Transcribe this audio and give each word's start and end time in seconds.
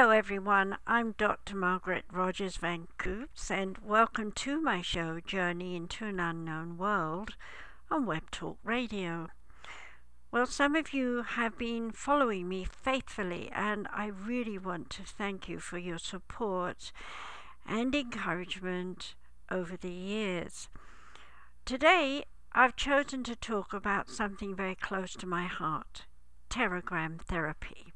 Hello, 0.00 0.12
everyone. 0.12 0.78
I'm 0.86 1.12
Dr. 1.12 1.54
Margaret 1.54 2.06
Rogers 2.10 2.56
Van 2.56 2.88
and 3.50 3.76
welcome 3.84 4.32
to 4.32 4.58
my 4.58 4.80
show, 4.80 5.20
Journey 5.20 5.76
into 5.76 6.06
an 6.06 6.18
Unknown 6.18 6.78
World, 6.78 7.36
on 7.90 8.06
Web 8.06 8.30
Talk 8.30 8.56
Radio. 8.64 9.28
Well, 10.32 10.46
some 10.46 10.74
of 10.74 10.94
you 10.94 11.20
have 11.20 11.58
been 11.58 11.90
following 11.90 12.48
me 12.48 12.64
faithfully, 12.64 13.50
and 13.54 13.88
I 13.92 14.06
really 14.06 14.56
want 14.56 14.88
to 14.88 15.02
thank 15.02 15.50
you 15.50 15.58
for 15.58 15.76
your 15.76 15.98
support 15.98 16.92
and 17.66 17.94
encouragement 17.94 19.14
over 19.50 19.76
the 19.76 19.92
years. 19.92 20.70
Today, 21.66 22.24
I've 22.54 22.74
chosen 22.74 23.22
to 23.24 23.36
talk 23.36 23.74
about 23.74 24.08
something 24.08 24.56
very 24.56 24.76
close 24.76 25.12
to 25.16 25.26
my 25.26 25.44
heart 25.44 26.06
pterogram 26.48 27.20
therapy. 27.20 27.89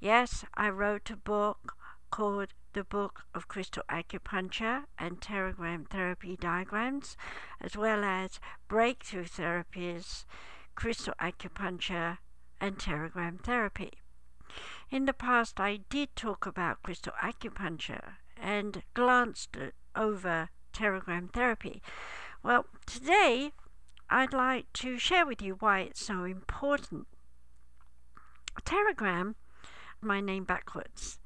Yes, 0.00 0.46
I 0.54 0.70
wrote 0.70 1.10
a 1.10 1.16
book 1.16 1.76
called 2.10 2.54
The 2.72 2.84
Book 2.84 3.24
of 3.34 3.48
Crystal 3.48 3.82
Acupuncture 3.90 4.84
and 4.98 5.20
Pterogram 5.20 5.90
Therapy 5.90 6.36
Diagrams, 6.36 7.18
as 7.60 7.76
well 7.76 8.02
as 8.02 8.40
Breakthrough 8.66 9.26
Therapies, 9.26 10.24
Crystal 10.74 11.12
Acupuncture, 11.20 12.16
and 12.62 12.78
Pterogram 12.78 13.42
Therapy. 13.44 13.92
In 14.90 15.04
the 15.04 15.12
past, 15.12 15.60
I 15.60 15.80
did 15.90 16.16
talk 16.16 16.46
about 16.46 16.82
crystal 16.82 17.12
acupuncture 17.22 18.14
and 18.40 18.82
glanced 18.94 19.54
over 19.94 20.48
pterogram 20.72 21.30
therapy. 21.30 21.82
Well, 22.42 22.64
today 22.86 23.52
I'd 24.08 24.32
like 24.32 24.72
to 24.74 24.96
share 24.96 25.26
with 25.26 25.42
you 25.42 25.56
why 25.60 25.80
it's 25.80 26.04
so 26.04 26.24
important. 26.24 27.06
Pterogram, 28.64 29.34
my 30.02 30.20
name 30.20 30.44
backwards. 30.44 31.18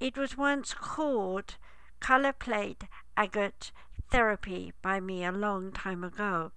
It 0.00 0.16
was 0.16 0.36
once 0.36 0.74
called 0.74 1.56
color 2.00 2.32
plate 2.32 2.84
agate 3.16 3.72
therapy 4.10 4.72
by 4.82 5.00
me 5.00 5.24
a 5.24 5.32
long 5.32 5.72
time 5.72 6.02
ago. 6.02 6.52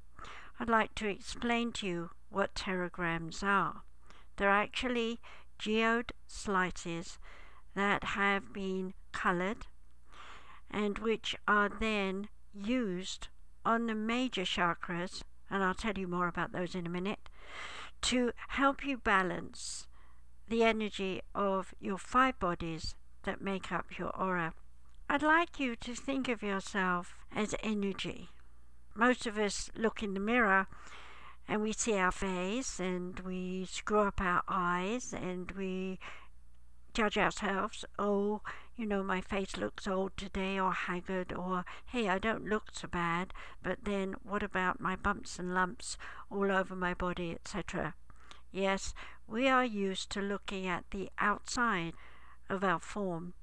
I'd 0.59 0.69
like 0.69 0.95
to 0.95 1.07
explain 1.07 1.71
to 1.73 1.87
you 1.87 2.09
what 2.29 2.55
pterograms 2.55 3.43
are. 3.43 3.83
They're 4.37 4.49
actually 4.49 5.19
geode 5.59 6.11
slices 6.27 7.19
that 7.75 8.03
have 8.03 8.51
been 8.53 8.93
colored 9.11 9.67
and 10.71 10.99
which 10.99 11.35
are 11.47 11.69
then 11.69 12.29
used 12.53 13.27
on 13.65 13.87
the 13.87 13.95
major 13.95 14.43
chakras 14.43 15.23
and 15.49 15.63
I'll 15.63 15.73
tell 15.73 15.97
you 15.97 16.07
more 16.07 16.27
about 16.27 16.51
those 16.51 16.75
in 16.75 16.85
a 16.85 16.89
minute, 16.89 17.29
to 18.01 18.31
help 18.49 18.85
you 18.85 18.97
balance 18.97 19.87
the 20.47 20.63
energy 20.63 21.21
of 21.33 21.73
your 21.79 21.97
five 21.97 22.39
bodies 22.39 22.95
that 23.23 23.41
make 23.41 23.71
up 23.71 23.97
your 23.97 24.09
aura. 24.15 24.53
I'd 25.09 25.23
like 25.23 25.59
you 25.59 25.75
to 25.75 25.95
think 25.95 26.29
of 26.29 26.43
yourself 26.43 27.15
as 27.35 27.55
energy. 27.61 28.29
Most 28.95 29.25
of 29.25 29.37
us 29.37 29.69
look 29.75 30.01
in 30.01 30.13
the 30.13 30.19
mirror 30.19 30.67
and 31.47 31.61
we 31.61 31.73
see 31.73 31.95
our 31.95 32.11
face 32.11 32.79
and 32.79 33.19
we 33.19 33.65
screw 33.65 33.99
up 33.99 34.21
our 34.21 34.43
eyes 34.47 35.13
and 35.13 35.51
we 35.51 35.99
judge 36.93 37.17
ourselves. 37.17 37.85
Oh, 37.99 38.41
you 38.75 38.85
know, 38.85 39.03
my 39.03 39.21
face 39.21 39.57
looks 39.57 39.87
old 39.87 40.17
today 40.17 40.59
or 40.59 40.71
haggard, 40.71 41.33
or 41.33 41.65
hey, 41.87 42.09
I 42.09 42.17
don't 42.19 42.49
look 42.49 42.69
so 42.73 42.87
bad, 42.87 43.33
but 43.61 43.79
then 43.83 44.15
what 44.23 44.43
about 44.43 44.79
my 44.79 44.95
bumps 44.95 45.37
and 45.37 45.53
lumps 45.53 45.97
all 46.31 46.51
over 46.51 46.75
my 46.75 46.93
body, 46.93 47.31
etc. 47.31 47.93
Yes, 48.51 48.93
we 49.27 49.47
are 49.47 49.65
used 49.65 50.09
to 50.11 50.21
looking 50.21 50.67
at 50.67 50.85
the 50.91 51.09
outside 51.19 51.93
of 52.49 52.63
our 52.63 52.79
form. 52.79 53.33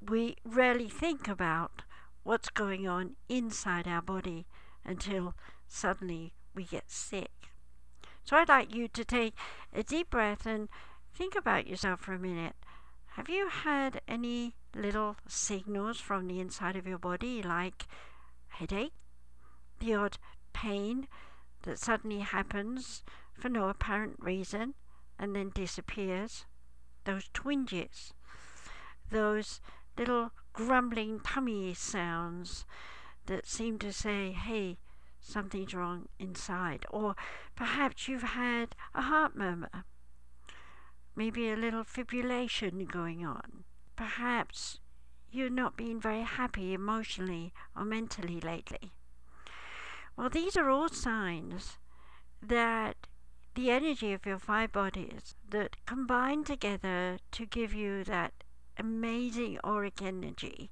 We 0.00 0.36
rarely 0.44 0.88
think 0.88 1.28
about 1.28 1.82
what's 2.22 2.48
going 2.48 2.88
on 2.88 3.16
inside 3.28 3.86
our 3.86 4.02
body 4.02 4.46
until 4.84 5.34
suddenly 5.68 6.32
we 6.54 6.64
get 6.64 6.90
sick. 6.90 7.30
So 8.24 8.36
I'd 8.36 8.48
like 8.48 8.74
you 8.74 8.88
to 8.88 9.04
take 9.04 9.34
a 9.72 9.82
deep 9.82 10.10
breath 10.10 10.46
and 10.46 10.68
think 11.14 11.36
about 11.36 11.66
yourself 11.66 12.00
for 12.00 12.12
a 12.14 12.18
minute. 12.18 12.56
Have 13.16 13.28
you 13.28 13.48
had 13.48 14.00
any 14.08 14.54
little 14.74 15.16
signals 15.28 16.00
from 16.00 16.26
the 16.26 16.40
inside 16.40 16.76
of 16.76 16.86
your 16.86 16.98
body 16.98 17.42
like 17.42 17.86
headache, 18.48 18.92
the 19.78 19.94
odd 19.94 20.18
pain 20.52 21.06
that 21.62 21.78
suddenly 21.78 22.20
happens 22.20 23.02
for 23.34 23.48
no 23.48 23.68
apparent 23.68 24.16
reason 24.18 24.74
and 25.18 25.34
then 25.34 25.50
disappears, 25.54 26.46
those 27.04 27.28
twinges, 27.32 28.12
those 29.10 29.60
little 29.96 30.32
grumbling 30.52 31.20
tummy 31.20 31.74
sounds 31.74 32.64
that 33.26 33.46
seem 33.46 33.78
to 33.78 33.92
say, 33.92 34.32
hey, 34.32 34.78
something's 35.20 35.74
wrong 35.74 36.08
inside. 36.18 36.86
Or 36.90 37.14
perhaps 37.54 38.08
you've 38.08 38.22
had 38.22 38.74
a 38.94 39.02
heart 39.02 39.36
murmur 39.36 39.84
maybe 41.16 41.50
a 41.50 41.56
little 41.56 41.82
fibrillation 41.82 42.86
going 42.86 43.26
on. 43.26 43.64
Perhaps 43.96 44.78
you've 45.32 45.52
not 45.52 45.76
been 45.76 45.98
very 45.98 46.22
happy 46.22 46.74
emotionally 46.74 47.54
or 47.74 47.84
mentally 47.84 48.38
lately. 48.38 48.92
Well, 50.16 50.28
these 50.28 50.56
are 50.56 50.68
all 50.68 50.90
signs 50.90 51.78
that 52.42 53.06
the 53.56 53.70
energy 53.70 54.12
of 54.12 54.24
your 54.24 54.38
five 54.38 54.70
bodies 54.70 55.34
that 55.50 55.76
combine 55.86 56.44
together 56.44 57.18
to 57.32 57.46
give 57.46 57.74
you 57.74 58.04
that 58.04 58.32
amazing 58.78 59.58
auric 59.64 60.00
energy 60.02 60.70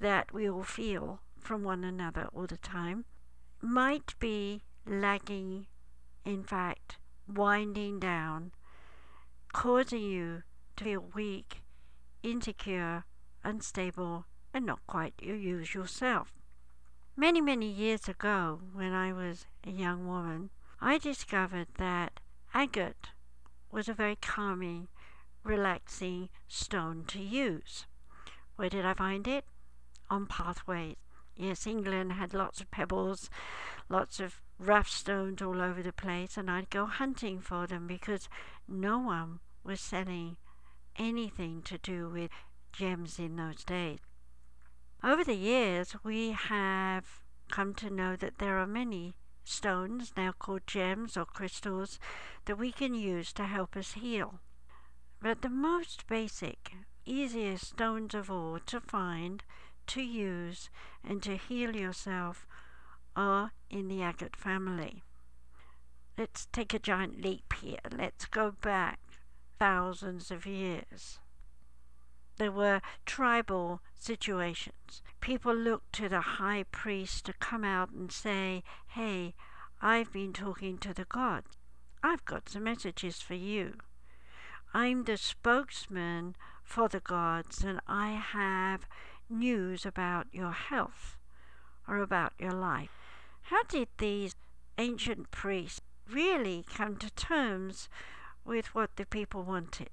that 0.00 0.32
we 0.32 0.48
all 0.48 0.62
feel 0.62 1.20
from 1.38 1.62
one 1.62 1.84
another 1.84 2.28
all 2.34 2.46
the 2.46 2.56
time 2.56 3.04
might 3.60 4.18
be 4.18 4.62
lagging, 4.86 5.66
in 6.24 6.42
fact, 6.42 6.96
winding 7.28 8.00
down 8.00 8.50
causing 9.52 10.02
you 10.02 10.42
to 10.76 10.84
feel 10.84 11.04
weak, 11.14 11.62
insecure, 12.22 13.04
unstable, 13.44 14.26
and 14.54 14.64
not 14.64 14.80
quite 14.86 15.14
your 15.20 15.36
usual 15.36 15.86
self. 15.86 16.32
Many, 17.16 17.40
many 17.40 17.66
years 17.66 18.08
ago, 18.08 18.60
when 18.72 18.92
I 18.92 19.12
was 19.12 19.46
a 19.66 19.70
young 19.70 20.06
woman, 20.06 20.50
I 20.82 20.96
discovered 20.96 21.68
that 21.76 22.20
agate 22.54 23.10
was 23.70 23.88
a 23.88 23.94
very 23.94 24.16
calming, 24.16 24.88
relaxing 25.44 26.30
stone 26.48 27.04
to 27.08 27.20
use. 27.20 27.86
Where 28.56 28.70
did 28.70 28.86
I 28.86 28.94
find 28.94 29.28
it? 29.28 29.44
On 30.08 30.26
pathways. 30.26 30.96
Yes, 31.36 31.66
England 31.66 32.12
had 32.12 32.32
lots 32.32 32.62
of 32.62 32.70
pebbles, 32.70 33.28
lots 33.90 34.20
of 34.20 34.40
rough 34.58 34.88
stones 34.88 35.42
all 35.42 35.60
over 35.60 35.82
the 35.82 35.92
place, 35.92 36.38
and 36.38 36.50
I'd 36.50 36.70
go 36.70 36.86
hunting 36.86 37.40
for 37.40 37.66
them 37.66 37.86
because 37.86 38.28
no 38.66 38.98
one 38.98 39.40
was 39.62 39.80
selling 39.80 40.38
anything 40.96 41.60
to 41.62 41.76
do 41.76 42.08
with 42.08 42.30
gems 42.72 43.18
in 43.18 43.36
those 43.36 43.64
days. 43.64 43.98
Over 45.04 45.24
the 45.24 45.34
years, 45.34 45.94
we 46.02 46.32
have 46.32 47.22
come 47.50 47.74
to 47.74 47.90
know 47.90 48.16
that 48.16 48.38
there 48.38 48.58
are 48.58 48.66
many 48.66 49.14
stones, 49.50 50.12
now 50.16 50.32
called 50.32 50.66
gems 50.66 51.16
or 51.16 51.24
crystals, 51.24 51.98
that 52.44 52.58
we 52.58 52.72
can 52.72 52.94
use 52.94 53.32
to 53.34 53.44
help 53.44 53.76
us 53.76 53.92
heal. 53.92 54.40
But 55.20 55.42
the 55.42 55.50
most 55.50 56.06
basic, 56.06 56.72
easiest 57.04 57.66
stones 57.66 58.14
of 58.14 58.30
all 58.30 58.58
to 58.66 58.80
find, 58.80 59.42
to 59.88 60.02
use, 60.02 60.70
and 61.02 61.22
to 61.22 61.36
heal 61.36 61.76
yourself 61.76 62.46
are 63.16 63.52
in 63.68 63.88
the 63.88 64.02
agate 64.02 64.36
family. 64.36 65.02
Let's 66.16 66.46
take 66.52 66.74
a 66.74 66.78
giant 66.78 67.20
leap 67.20 67.52
here. 67.60 67.78
Let's 67.90 68.26
go 68.26 68.52
back 68.52 68.98
thousands 69.58 70.30
of 70.30 70.46
years. 70.46 71.18
There 72.40 72.50
were 72.50 72.80
tribal 73.04 73.82
situations. 73.98 75.02
People 75.20 75.54
looked 75.54 75.92
to 75.96 76.08
the 76.08 76.22
high 76.22 76.62
priest 76.62 77.26
to 77.26 77.34
come 77.34 77.64
out 77.64 77.90
and 77.90 78.10
say, 78.10 78.64
Hey, 78.86 79.34
I've 79.82 80.10
been 80.10 80.32
talking 80.32 80.78
to 80.78 80.94
the 80.94 81.04
gods. 81.04 81.58
I've 82.02 82.24
got 82.24 82.48
some 82.48 82.64
messages 82.64 83.20
for 83.20 83.34
you. 83.34 83.74
I'm 84.72 85.04
the 85.04 85.18
spokesman 85.18 86.34
for 86.64 86.88
the 86.88 87.00
gods, 87.00 87.62
and 87.62 87.78
I 87.86 88.12
have 88.12 88.88
news 89.28 89.84
about 89.84 90.26
your 90.32 90.52
health 90.52 91.18
or 91.86 91.98
about 91.98 92.32
your 92.38 92.52
life. 92.52 92.96
How 93.42 93.64
did 93.64 93.88
these 93.98 94.34
ancient 94.78 95.30
priests 95.30 95.82
really 96.10 96.64
come 96.72 96.96
to 96.96 97.10
terms 97.10 97.90
with 98.46 98.74
what 98.74 98.96
the 98.96 99.04
people 99.04 99.42
wanted? 99.42 99.90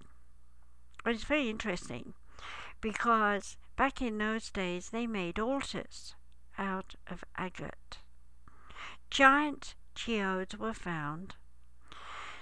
It's 1.05 1.25
very 1.25 1.49
interesting 1.49 2.13
because 2.81 3.57
back 3.75 4.01
in 4.01 4.17
those 4.17 4.49
days 4.49 4.89
they 4.89 5.07
made 5.07 5.39
altars 5.39 6.15
out 6.57 6.95
of 7.07 7.23
agate. 7.35 7.99
Giant 9.09 9.75
geodes 9.95 10.57
were 10.57 10.73
found 10.73 11.35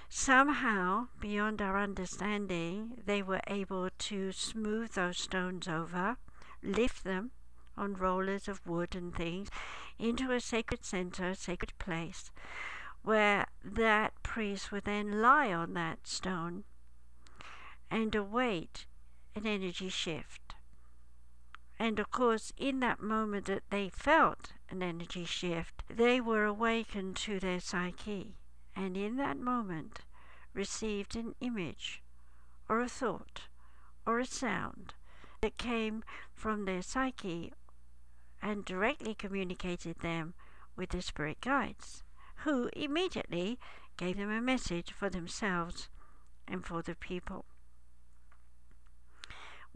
Somehow, 0.08 1.08
beyond 1.18 1.60
our 1.60 1.76
understanding, 1.78 3.02
they 3.04 3.22
were 3.22 3.40
able 3.48 3.90
to 3.90 4.30
smooth 4.32 4.92
those 4.92 5.18
stones 5.18 5.66
over, 5.66 6.16
lift 6.62 7.02
them 7.02 7.32
on 7.76 7.94
rollers 7.94 8.46
of 8.46 8.64
wood 8.66 8.94
and 8.94 9.14
things 9.14 9.48
into 9.98 10.30
a 10.30 10.40
sacred 10.40 10.84
center, 10.84 11.30
a 11.30 11.34
sacred 11.34 11.76
place, 11.78 12.30
where 13.02 13.46
that 13.64 14.22
priest 14.22 14.70
would 14.70 14.84
then 14.84 15.20
lie 15.20 15.52
on 15.52 15.74
that 15.74 16.06
stone 16.06 16.64
and 17.90 18.14
await 18.14 18.86
an 19.36 19.46
energy 19.46 19.90
shift. 19.90 20.54
And 21.78 21.98
of 21.98 22.10
course, 22.10 22.52
in 22.56 22.80
that 22.80 23.02
moment 23.02 23.44
that 23.46 23.64
they 23.68 23.90
felt 23.90 24.54
an 24.70 24.82
energy 24.82 25.26
shift, 25.26 25.82
they 25.88 26.20
were 26.20 26.44
awakened 26.44 27.16
to 27.16 27.38
their 27.38 27.60
psyche, 27.60 28.38
and 28.74 28.96
in 28.96 29.16
that 29.16 29.38
moment 29.38 30.00
received 30.54 31.14
an 31.14 31.34
image, 31.40 32.02
or 32.66 32.80
a 32.80 32.88
thought, 32.88 33.42
or 34.06 34.18
a 34.18 34.24
sound 34.24 34.94
that 35.42 35.58
came 35.58 36.02
from 36.34 36.64
their 36.64 36.80
psyche 36.80 37.52
and 38.40 38.64
directly 38.64 39.14
communicated 39.14 39.98
them 39.98 40.32
with 40.76 40.90
the 40.90 41.02
spirit 41.02 41.40
guides, 41.42 42.02
who 42.44 42.70
immediately 42.74 43.58
gave 43.98 44.16
them 44.16 44.30
a 44.30 44.40
message 44.40 44.92
for 44.92 45.10
themselves 45.10 45.88
and 46.48 46.64
for 46.64 46.80
the 46.80 46.94
people. 46.94 47.44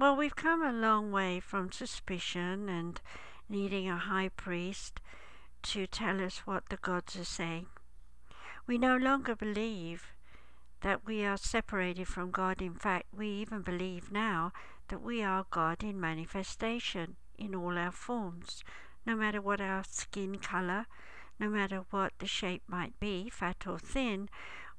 Well, 0.01 0.17
we've 0.17 0.35
come 0.35 0.63
a 0.63 0.73
long 0.73 1.13
way 1.13 1.41
from 1.41 1.73
suspicion 1.73 2.71
and 2.71 2.99
needing 3.51 3.87
a 3.87 3.99
high 3.99 4.31
priest 4.31 4.99
to 5.65 5.87
tell 5.87 6.23
us 6.23 6.39
what 6.47 6.71
the 6.71 6.79
gods 6.79 7.17
are 7.17 7.25
saying. 7.25 7.67
We 8.67 8.79
no 8.79 8.97
longer 8.97 9.37
believe 9.37 10.15
that 10.81 11.05
we 11.05 11.23
are 11.27 11.37
separated 11.37 12.09
from 12.09 12.31
God. 12.31 12.63
In 12.63 12.77
fact, 12.77 13.09
we 13.15 13.29
even 13.29 13.61
believe 13.61 14.11
now 14.11 14.55
that 14.89 15.03
we 15.03 15.23
are 15.23 15.45
God 15.51 15.85
in 15.85 16.01
manifestation 16.01 17.17
in 17.37 17.55
all 17.55 17.77
our 17.77 17.93
forms, 17.93 18.65
no 19.05 19.15
matter 19.15 19.43
what 19.43 19.61
our 19.61 19.85
skin 19.85 20.37
color, 20.37 20.87
no 21.39 21.51
matter 21.51 21.85
what 21.91 22.15
the 22.21 22.27
shape 22.27 22.63
might 22.67 22.99
be, 23.01 23.29
fat 23.29 23.67
or 23.67 23.79
thin, 23.79 24.31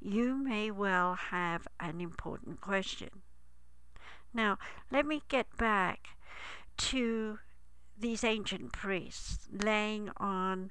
you 0.00 0.34
may 0.34 0.70
well 0.70 1.14
have 1.14 1.68
an 1.78 2.00
important 2.00 2.60
question. 2.60 3.10
Now, 4.32 4.58
let 4.90 5.06
me 5.06 5.22
get 5.28 5.56
back 5.56 6.08
to 6.78 7.38
these 7.98 8.24
ancient 8.24 8.72
priests 8.72 9.48
laying 9.52 10.10
on 10.16 10.70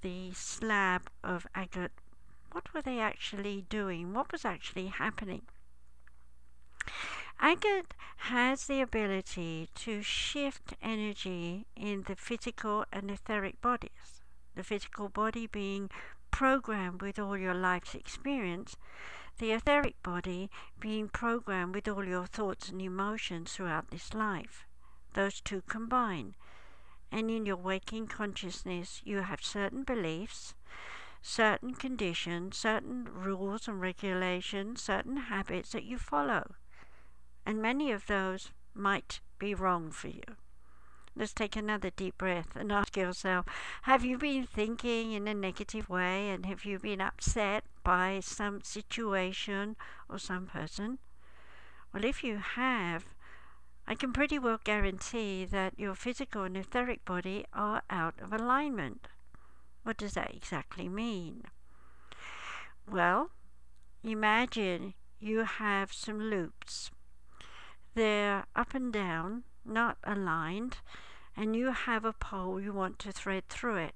the 0.00 0.32
slab 0.32 1.10
of 1.22 1.46
agate. 1.54 1.92
What 2.50 2.72
were 2.74 2.82
they 2.82 2.98
actually 2.98 3.64
doing? 3.68 4.12
What 4.12 4.32
was 4.32 4.44
actually 4.44 4.86
happening? 4.86 5.42
Agate 7.40 7.94
has 8.16 8.66
the 8.66 8.80
ability 8.80 9.68
to 9.74 10.02
shift 10.02 10.74
energy 10.80 11.66
in 11.74 12.04
the 12.04 12.14
physical 12.14 12.84
and 12.92 13.10
etheric 13.10 13.60
bodies. 13.60 14.22
The 14.54 14.62
physical 14.62 15.08
body 15.08 15.46
being 15.46 15.90
programmed 16.30 17.02
with 17.02 17.18
all 17.18 17.36
your 17.36 17.54
life's 17.54 17.94
experience, 17.94 18.76
the 19.38 19.52
etheric 19.52 20.02
body 20.02 20.50
being 20.78 21.08
programmed 21.08 21.74
with 21.74 21.88
all 21.88 22.04
your 22.04 22.26
thoughts 22.26 22.68
and 22.68 22.80
emotions 22.80 23.52
throughout 23.52 23.90
this 23.90 24.14
life. 24.14 24.66
Those 25.14 25.40
two 25.40 25.62
combine. 25.68 26.34
And 27.10 27.30
in 27.30 27.44
your 27.44 27.56
waking 27.56 28.06
consciousness, 28.06 29.02
you 29.04 29.18
have 29.18 29.42
certain 29.42 29.82
beliefs, 29.82 30.54
certain 31.20 31.74
conditions, 31.74 32.56
certain 32.56 33.08
rules 33.12 33.68
and 33.68 33.80
regulations, 33.80 34.82
certain 34.82 35.16
habits 35.16 35.72
that 35.72 35.84
you 35.84 35.98
follow 35.98 36.54
and 37.44 37.60
many 37.60 37.90
of 37.90 38.06
those 38.06 38.50
might 38.74 39.20
be 39.38 39.54
wrong 39.54 39.90
for 39.90 40.08
you. 40.08 40.22
Let's 41.14 41.34
take 41.34 41.56
another 41.56 41.90
deep 41.90 42.16
breath 42.16 42.56
and 42.56 42.72
ask 42.72 42.96
yourself 42.96 43.44
Have 43.82 44.04
you 44.04 44.16
been 44.16 44.46
thinking 44.46 45.12
in 45.12 45.28
a 45.28 45.34
negative 45.34 45.90
way 45.90 46.30
and 46.30 46.46
have 46.46 46.64
you 46.64 46.78
been 46.78 47.02
upset 47.02 47.64
by 47.84 48.20
some 48.20 48.62
situation 48.62 49.76
or 50.08 50.18
some 50.18 50.46
person? 50.46 50.98
Well, 51.92 52.04
if 52.04 52.24
you 52.24 52.38
have, 52.38 53.04
I 53.86 53.94
can 53.94 54.14
pretty 54.14 54.38
well 54.38 54.58
guarantee 54.64 55.44
that 55.44 55.78
your 55.78 55.94
physical 55.94 56.44
and 56.44 56.56
etheric 56.56 57.04
body 57.04 57.44
are 57.52 57.82
out 57.90 58.14
of 58.22 58.32
alignment. 58.32 59.08
What 59.82 59.98
does 59.98 60.14
that 60.14 60.34
exactly 60.34 60.88
mean? 60.88 61.44
Well, 62.90 63.32
imagine 64.02 64.94
you 65.20 65.40
have 65.40 65.92
some 65.92 66.18
loops 66.18 66.90
they're 67.94 68.46
up 68.56 68.74
and 68.74 68.92
down, 68.92 69.44
not 69.64 69.98
aligned, 70.04 70.78
and 71.36 71.54
you 71.54 71.72
have 71.72 72.04
a 72.04 72.12
pole 72.12 72.60
you 72.60 72.72
want 72.72 72.98
to 73.00 73.12
thread 73.12 73.48
through 73.48 73.76
it. 73.76 73.94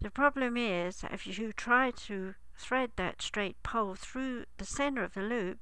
The 0.00 0.10
problem 0.10 0.56
is, 0.56 1.04
if 1.10 1.26
you 1.26 1.52
try 1.52 1.90
to 1.90 2.34
thread 2.56 2.90
that 2.96 3.22
straight 3.22 3.62
pole 3.62 3.94
through 3.94 4.44
the 4.58 4.64
center 4.64 5.04
of 5.04 5.14
the 5.14 5.22
loop, 5.22 5.60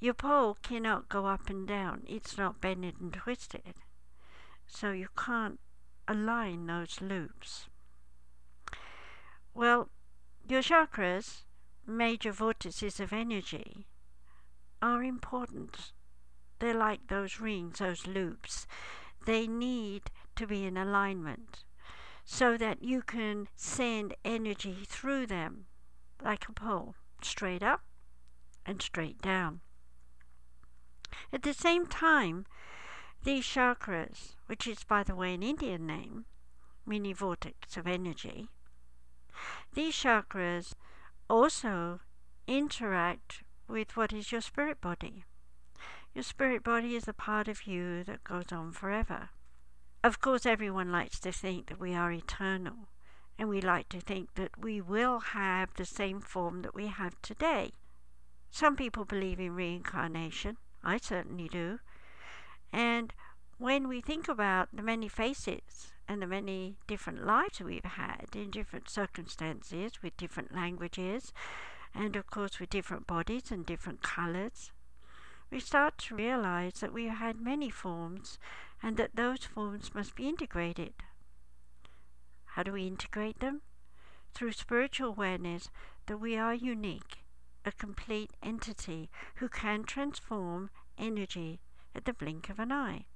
your 0.00 0.14
pole 0.14 0.58
cannot 0.62 1.08
go 1.08 1.26
up 1.26 1.48
and 1.48 1.66
down. 1.66 2.02
It's 2.06 2.36
not 2.36 2.60
bended 2.60 3.00
and 3.00 3.12
twisted. 3.12 3.74
So 4.66 4.90
you 4.92 5.08
can't 5.16 5.58
align 6.06 6.66
those 6.66 7.00
loops. 7.00 7.68
Well, 9.54 9.88
your 10.48 10.62
chakras, 10.62 11.42
major 11.86 12.32
vortices 12.32 13.00
of 13.00 13.12
energy, 13.12 13.86
are 14.82 15.02
important 15.02 15.92
they're 16.58 16.74
like 16.74 17.06
those 17.08 17.40
rings, 17.40 17.78
those 17.78 18.06
loops. 18.06 18.66
They 19.24 19.46
need 19.46 20.10
to 20.36 20.46
be 20.46 20.64
in 20.64 20.76
alignment 20.76 21.64
so 22.24 22.56
that 22.56 22.82
you 22.82 23.02
can 23.02 23.48
send 23.54 24.14
energy 24.24 24.78
through 24.86 25.26
them 25.26 25.66
like 26.22 26.48
a 26.48 26.52
pole, 26.52 26.94
straight 27.22 27.62
up 27.62 27.82
and 28.64 28.82
straight 28.82 29.22
down. 29.22 29.60
At 31.32 31.42
the 31.42 31.54
same 31.54 31.86
time, 31.86 32.46
these 33.22 33.44
chakras, 33.44 34.34
which 34.46 34.66
is 34.66 34.84
by 34.84 35.02
the 35.02 35.14
way 35.14 35.34
an 35.34 35.42
Indian 35.42 35.86
name, 35.86 36.26
mini 36.84 37.12
vortex 37.12 37.76
of 37.76 37.86
energy, 37.86 38.48
these 39.74 39.94
chakras 39.94 40.74
also 41.28 42.00
interact 42.46 43.42
with 43.68 43.96
what 43.96 44.12
is 44.12 44.32
your 44.32 44.40
spirit 44.40 44.80
body. 44.80 45.24
Your 46.16 46.22
spirit 46.22 46.64
body 46.64 46.96
is 46.96 47.06
a 47.06 47.12
part 47.12 47.46
of 47.46 47.66
you 47.66 48.02
that 48.04 48.24
goes 48.24 48.50
on 48.50 48.72
forever. 48.72 49.28
Of 50.02 50.18
course, 50.18 50.46
everyone 50.46 50.90
likes 50.90 51.20
to 51.20 51.30
think 51.30 51.66
that 51.66 51.78
we 51.78 51.94
are 51.94 52.10
eternal, 52.10 52.88
and 53.38 53.50
we 53.50 53.60
like 53.60 53.90
to 53.90 54.00
think 54.00 54.34
that 54.36 54.58
we 54.58 54.80
will 54.80 55.18
have 55.18 55.74
the 55.74 55.84
same 55.84 56.22
form 56.22 56.62
that 56.62 56.74
we 56.74 56.86
have 56.86 57.20
today. 57.20 57.72
Some 58.50 58.76
people 58.76 59.04
believe 59.04 59.38
in 59.38 59.54
reincarnation. 59.54 60.56
I 60.82 60.96
certainly 60.96 61.48
do. 61.48 61.80
And 62.72 63.12
when 63.58 63.86
we 63.86 64.00
think 64.00 64.26
about 64.26 64.70
the 64.72 64.82
many 64.82 65.08
faces 65.08 65.92
and 66.08 66.22
the 66.22 66.26
many 66.26 66.78
different 66.86 67.26
lives 67.26 67.60
we've 67.60 67.84
had 67.84 68.28
in 68.34 68.50
different 68.50 68.88
circumstances 68.88 70.02
with 70.02 70.16
different 70.16 70.54
languages 70.54 71.34
and 71.94 72.16
of 72.16 72.30
course 72.30 72.58
with 72.58 72.70
different 72.70 73.06
bodies 73.06 73.50
and 73.50 73.66
different 73.66 74.00
colors, 74.00 74.72
we 75.50 75.60
start 75.60 75.98
to 75.98 76.16
realize 76.16 76.80
that 76.80 76.92
we 76.92 77.06
had 77.06 77.40
many 77.40 77.70
forms 77.70 78.38
and 78.82 78.96
that 78.96 79.16
those 79.16 79.44
forms 79.44 79.94
must 79.94 80.14
be 80.14 80.28
integrated. 80.28 80.92
How 82.44 82.62
do 82.62 82.72
we 82.72 82.86
integrate 82.86 83.40
them? 83.40 83.62
Through 84.34 84.52
spiritual 84.52 85.08
awareness 85.08 85.70
that 86.06 86.18
we 86.18 86.36
are 86.36 86.54
unique, 86.54 87.24
a 87.64 87.72
complete 87.72 88.32
entity 88.42 89.10
who 89.36 89.48
can 89.48 89.84
transform 89.84 90.70
energy 90.98 91.60
at 91.94 92.04
the 92.04 92.12
blink 92.12 92.48
of 92.48 92.58
an 92.58 92.72
eye. 92.72 93.06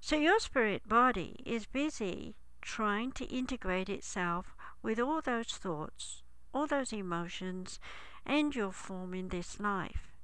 So 0.00 0.16
your 0.16 0.40
spirit 0.40 0.88
body 0.88 1.36
is 1.44 1.66
busy 1.66 2.36
trying 2.60 3.12
to 3.12 3.24
integrate 3.26 3.88
itself 3.88 4.56
with 4.82 4.98
all 4.98 5.20
those 5.20 5.48
thoughts, 5.48 6.22
all 6.52 6.66
those 6.66 6.92
emotions, 6.92 7.78
and 8.24 8.54
your 8.54 8.72
form 8.72 9.14
in 9.14 9.28
this 9.28 9.60
life. 9.60 10.15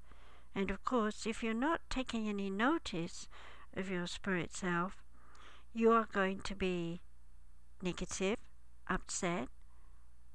And 0.55 0.71
of 0.71 0.85
course, 0.85 1.27
if 1.27 1.43
you're 1.43 1.55
not 1.55 1.81
taking 1.89 2.29
any 2.29 2.51
notice 2.51 3.29
of 3.75 3.91
your 3.91 4.07
spirit 4.07 4.55
self, 4.55 5.03
you 5.73 5.91
are 5.93 6.09
going 6.13 6.41
to 6.43 6.55
be 6.55 7.01
negative, 7.81 8.37
upset, 8.89 9.49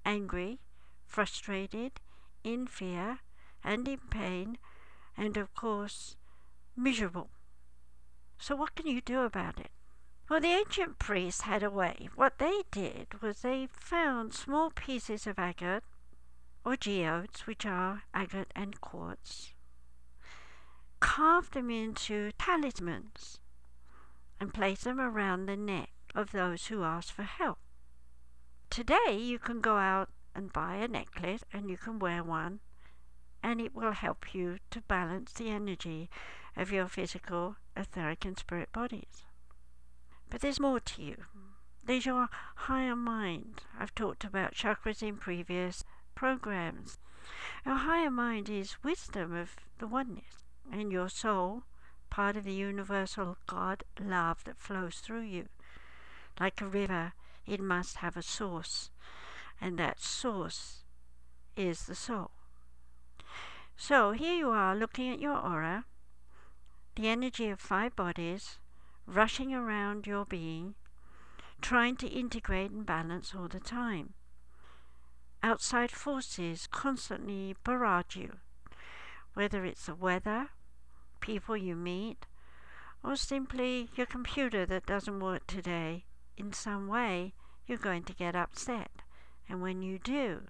angry, 0.03 0.59
frustrated, 1.05 1.99
in 2.43 2.67
fear, 2.67 3.19
and 3.63 3.87
in 3.87 3.99
pain, 4.09 4.57
and 5.15 5.37
of 5.37 5.53
course, 5.53 6.15
miserable. 6.75 7.29
So, 8.39 8.55
what 8.55 8.75
can 8.75 8.87
you 8.87 9.01
do 9.01 9.21
about 9.21 9.59
it? 9.59 9.71
Well, 10.29 10.41
the 10.41 10.47
ancient 10.47 10.99
priests 10.99 11.41
had 11.41 11.63
a 11.63 11.69
way. 11.69 12.09
What 12.15 12.37
they 12.37 12.63
did 12.71 13.21
was 13.21 13.41
they 13.41 13.67
found 13.71 14.33
small 14.33 14.71
pieces 14.71 15.25
of 15.25 15.39
agate 15.39 15.83
or 16.65 16.75
geodes, 16.75 17.47
which 17.47 17.65
are 17.65 18.03
agate 18.13 18.51
and 18.53 18.79
quartz, 18.81 19.53
carved 20.99 21.53
them 21.53 21.69
into 21.69 22.31
talismans, 22.37 23.39
and 24.39 24.53
place 24.53 24.81
them 24.81 24.99
around 24.99 25.45
the 25.45 25.57
neck 25.57 25.89
of 26.15 26.31
those 26.31 26.67
who 26.67 26.83
ask 26.83 27.13
for 27.13 27.23
help. 27.23 27.59
Today, 28.69 29.17
you 29.17 29.39
can 29.39 29.61
go 29.61 29.77
out 29.77 30.09
and 30.35 30.53
buy 30.53 30.75
a 30.75 30.87
necklace 30.87 31.43
and 31.51 31.69
you 31.69 31.77
can 31.77 31.99
wear 31.99 32.23
one, 32.23 32.59
and 33.41 33.59
it 33.59 33.73
will 33.73 33.93
help 33.93 34.33
you 34.35 34.57
to 34.71 34.81
balance 34.81 35.33
the 35.33 35.49
energy 35.49 36.09
of 36.55 36.71
your 36.71 36.87
physical, 36.87 37.55
etheric, 37.75 38.25
and 38.25 38.37
spirit 38.37 38.71
bodies. 38.71 39.23
But 40.29 40.41
there's 40.41 40.59
more 40.59 40.79
to 40.79 41.01
you. 41.01 41.15
There's 41.83 42.05
your 42.05 42.27
higher 42.55 42.95
mind. 42.95 43.61
I've 43.79 43.95
talked 43.95 44.23
about 44.23 44.53
chakras 44.53 45.01
in 45.01 45.17
previous 45.17 45.83
programs. 46.15 46.97
Your 47.65 47.75
higher 47.75 48.11
mind 48.11 48.49
is 48.49 48.83
wisdom 48.83 49.33
of 49.33 49.55
the 49.79 49.87
oneness, 49.87 50.43
and 50.71 50.91
your 50.91 51.09
soul, 51.09 51.63
part 52.09 52.35
of 52.35 52.43
the 52.43 52.53
universal 52.53 53.37
God 53.47 53.83
love 53.99 54.43
that 54.45 54.59
flows 54.59 54.97
through 54.97 55.23
you. 55.23 55.47
Like 56.39 56.61
a 56.61 56.67
river, 56.67 57.13
it 57.45 57.59
must 57.59 57.97
have 57.97 58.17
a 58.17 58.21
source, 58.21 58.89
and 59.59 59.77
that 59.79 59.99
source 59.99 60.83
is 61.55 61.85
the 61.85 61.95
soul. 61.95 62.31
So 63.75 64.11
here 64.11 64.33
you 64.33 64.49
are 64.49 64.75
looking 64.75 65.11
at 65.11 65.19
your 65.19 65.37
aura, 65.37 65.85
the 66.95 67.07
energy 67.07 67.49
of 67.49 67.59
five 67.59 67.95
bodies 67.95 68.57
rushing 69.05 69.53
around 69.53 70.05
your 70.05 70.25
being, 70.25 70.75
trying 71.61 71.95
to 71.97 72.07
integrate 72.07 72.71
and 72.71 72.85
balance 72.85 73.33
all 73.35 73.47
the 73.47 73.59
time. 73.59 74.13
Outside 75.41 75.91
forces 75.91 76.67
constantly 76.67 77.55
barrage 77.63 78.15
you, 78.15 78.37
whether 79.33 79.63
it's 79.63 79.85
the 79.85 79.95
weather, 79.95 80.49
people 81.19 81.57
you 81.57 81.75
meet, 81.75 82.25
or 83.03 83.15
simply 83.15 83.89
your 83.95 84.05
computer 84.05 84.65
that 84.65 84.85
doesn't 84.85 85.19
work 85.19 85.45
today. 85.47 86.05
In 86.35 86.53
some 86.53 86.87
way, 86.87 87.33
you're 87.65 87.77
going 87.77 88.03
to 88.03 88.13
get 88.13 88.35
upset. 88.35 88.91
And 89.49 89.61
when 89.61 89.81
you 89.81 89.99
do, 89.99 90.43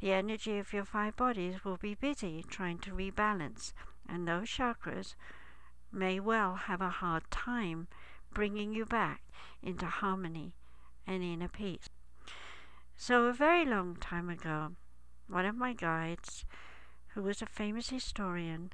the 0.00 0.12
energy 0.12 0.58
of 0.58 0.72
your 0.72 0.84
five 0.84 1.16
bodies 1.16 1.64
will 1.64 1.76
be 1.76 1.94
busy 1.94 2.44
trying 2.48 2.78
to 2.80 2.92
rebalance, 2.92 3.72
and 4.08 4.26
those 4.26 4.48
chakras 4.48 5.14
may 5.90 6.20
well 6.20 6.54
have 6.54 6.80
a 6.80 6.88
hard 6.88 7.30
time 7.30 7.88
bringing 8.32 8.72
you 8.72 8.84
back 8.84 9.22
into 9.62 9.86
harmony 9.86 10.54
and 11.06 11.22
inner 11.22 11.48
peace. 11.48 11.88
So, 12.96 13.26
a 13.26 13.32
very 13.32 13.64
long 13.64 13.96
time 13.96 14.28
ago, 14.28 14.72
one 15.28 15.46
of 15.46 15.56
my 15.56 15.72
guides, 15.72 16.44
who 17.14 17.22
was 17.22 17.40
a 17.42 17.46
famous 17.46 17.90
historian, 17.90 18.72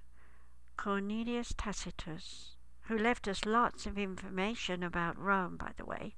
Cornelius 0.76 1.54
Tacitus, 1.56 2.56
who 2.82 2.98
left 2.98 3.26
us 3.28 3.44
lots 3.44 3.86
of 3.86 3.98
information 3.98 4.82
about 4.82 5.18
Rome, 5.18 5.56
by 5.56 5.72
the 5.76 5.84
way, 5.84 6.14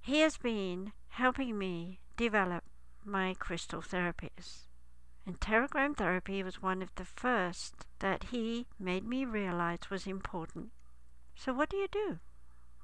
he 0.00 0.20
has 0.20 0.36
been 0.36 0.92
helping 1.08 1.58
me 1.58 2.00
develop 2.16 2.64
my 3.04 3.34
crystal 3.38 3.80
therapies. 3.80 4.66
And 5.26 5.40
pterogram 5.40 5.96
therapy 5.96 6.42
was 6.42 6.60
one 6.60 6.82
of 6.82 6.94
the 6.96 7.04
first 7.04 7.86
that 8.00 8.24
he 8.24 8.66
made 8.78 9.04
me 9.04 9.24
realize 9.24 9.90
was 9.90 10.06
important. 10.06 10.70
So, 11.34 11.52
what 11.52 11.70
do 11.70 11.76
you 11.78 11.88
do? 11.90 12.18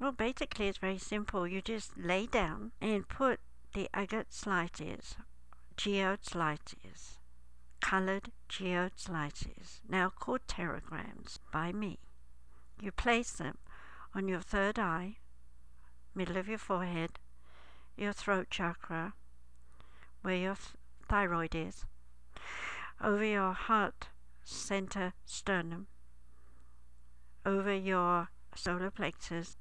Well, 0.01 0.13
basically, 0.13 0.69
it's 0.69 0.79
very 0.79 0.97
simple. 0.97 1.47
You 1.47 1.61
just 1.61 1.97
lay 1.99 2.27
down 2.27 2.73
and 2.81 3.07
put 3.07 3.41
the 3.75 3.89
agate 3.93 4.33
slices, 4.33 5.15
geode 5.77 6.25
slices, 6.25 7.19
colored 7.81 8.33
geode 8.51 8.99
slices, 8.99 9.81
now 9.89 10.11
called 10.11 10.41
pterograms 10.49 11.39
by 11.53 11.71
me. 11.73 12.01
You 12.81 12.91
place 12.91 13.31
them 13.31 13.59
on 14.13 14.27
your 14.27 14.41
third 14.41 14.77
eye, 14.77 15.19
middle 16.17 16.37
of 16.37 16.49
your 16.49 16.59
forehead, 16.59 17.21
your 17.97 18.13
throat 18.13 18.49
chakra, 18.51 19.15
where 20.23 20.35
your 20.35 20.57
th- 20.57 20.75
thyroid 21.09 21.55
is, 21.55 21.85
over 23.01 23.25
your 23.25 23.53
heart 23.53 24.09
center 24.43 25.13
sternum, 25.25 25.87
over 27.47 27.73
your 27.73 28.31
solar 28.57 28.91
plexus, 28.91 29.57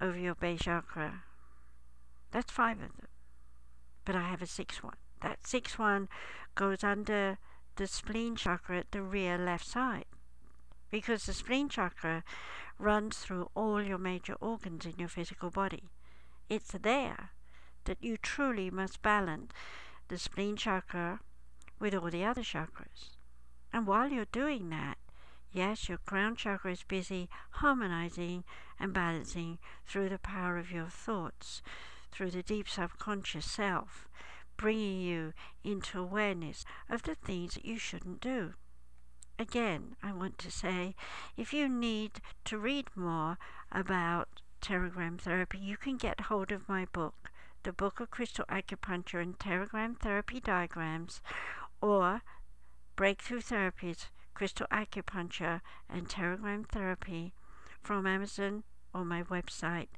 over 0.00 0.16
your 0.16 0.36
base 0.36 0.60
chakra. 0.60 1.24
That's 2.30 2.52
five 2.52 2.76
of 2.76 2.96
them. 2.96 3.08
But 4.04 4.14
I 4.14 4.28
have 4.28 4.40
a 4.40 4.46
sixth 4.46 4.84
one. 4.84 4.96
That 5.20 5.46
sixth 5.46 5.78
one 5.78 6.08
goes 6.54 6.84
under 6.84 7.38
the 7.76 7.86
spleen 7.86 8.36
chakra 8.36 8.78
at 8.78 8.92
the 8.92 9.02
rear 9.02 9.36
left 9.38 9.66
side. 9.66 10.06
Because 10.90 11.26
the 11.26 11.32
spleen 11.32 11.68
chakra 11.68 12.22
runs 12.78 13.18
through 13.18 13.50
all 13.54 13.82
your 13.82 13.98
major 13.98 14.34
organs 14.40 14.86
in 14.86 14.94
your 14.98 15.08
physical 15.08 15.50
body. 15.50 15.90
It's 16.48 16.72
there 16.72 17.30
that 17.84 18.02
you 18.02 18.16
truly 18.16 18.70
must 18.70 19.02
balance 19.02 19.52
the 20.08 20.18
spleen 20.18 20.56
chakra 20.56 21.20
with 21.78 21.94
all 21.94 22.10
the 22.10 22.24
other 22.24 22.42
chakras. 22.42 23.16
And 23.72 23.86
while 23.86 24.10
you're 24.10 24.26
doing 24.26 24.70
that, 24.70 24.98
yes, 25.50 25.88
your 25.88 25.98
crown 25.98 26.36
chakra 26.36 26.72
is 26.72 26.82
busy 26.82 27.28
harmonizing 27.50 28.44
and 28.78 28.92
balancing 28.92 29.58
through 29.86 30.08
the 30.08 30.18
power 30.18 30.58
of 30.58 30.70
your 30.70 30.88
thoughts, 30.88 31.62
through 32.12 32.30
the 32.30 32.42
deep 32.42 32.68
subconscious 32.68 33.46
self, 33.46 34.08
bringing 34.56 35.00
you 35.00 35.32
into 35.62 35.98
awareness 35.98 36.64
of 36.88 37.02
the 37.02 37.14
things 37.14 37.54
that 37.54 37.64
you 37.64 37.78
shouldn't 37.78 38.20
do. 38.20 38.54
Again, 39.38 39.96
I 40.02 40.12
want 40.12 40.38
to 40.38 40.50
say 40.50 40.94
if 41.36 41.52
you 41.52 41.68
need 41.68 42.20
to 42.44 42.58
read 42.58 42.88
more 42.94 43.38
about 43.72 44.40
pterogram 44.62 45.20
therapy, 45.20 45.58
you 45.58 45.76
can 45.76 45.96
get 45.96 46.22
hold 46.22 46.52
of 46.52 46.68
my 46.68 46.86
book, 46.86 47.30
The 47.64 47.72
Book 47.72 48.00
of 48.00 48.10
Crystal 48.10 48.44
Acupuncture 48.48 49.20
and 49.20 49.38
Pterogram 49.38 49.98
Therapy 49.98 50.40
Diagrams, 50.40 51.20
or 51.80 52.22
Breakthrough 52.96 53.40
Therapies, 53.40 54.06
Crystal 54.34 54.66
Acupuncture, 54.70 55.60
and 55.88 56.08
Pterogram 56.08 56.68
Therapy 56.68 57.34
from 57.82 58.06
Amazon 58.06 58.62
or 58.94 59.04
my 59.04 59.24
website 59.24 59.88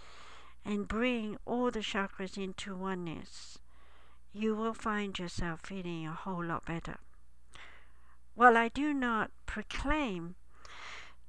and 0.64 0.88
bring 0.88 1.36
all 1.44 1.70
the 1.70 1.80
chakras 1.80 2.36
into 2.36 2.74
oneness, 2.74 3.58
you 4.32 4.54
will 4.54 4.74
find 4.74 5.18
yourself 5.18 5.60
feeling 5.60 6.06
a 6.06 6.12
whole 6.12 6.44
lot 6.44 6.64
better. 6.64 6.96
While 8.34 8.56
I 8.56 8.68
do 8.68 8.92
not 8.92 9.30
proclaim 9.46 10.34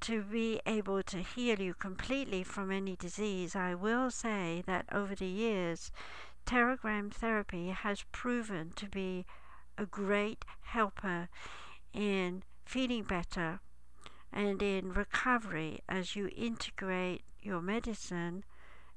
to 0.02 0.24
be 0.24 0.60
able 0.66 1.04
to 1.04 1.22
heal 1.22 1.60
you 1.60 1.74
completely 1.74 2.44
from 2.44 2.72
any 2.72 2.96
disease, 2.96 3.56
I 3.56 3.76
will 3.76 4.10
say 4.10 4.64
that 4.66 4.86
over 4.92 5.16
the 5.16 5.28
years, 5.28 5.92
pteragram 6.46 7.12
therapy 7.12 7.70
has 7.70 8.06
proven 8.12 8.72
to 8.76 8.88
be 8.88 9.26
a 9.78 9.86
great 9.86 10.46
helper 10.62 11.30
in 11.94 12.44
feeling 12.66 13.04
better 13.04 13.60
and 14.32 14.62
in 14.62 14.94
recovery 14.94 15.82
as 15.88 16.16
you 16.16 16.30
integrate 16.36 17.24
your 17.42 17.62
medicine, 17.62 18.44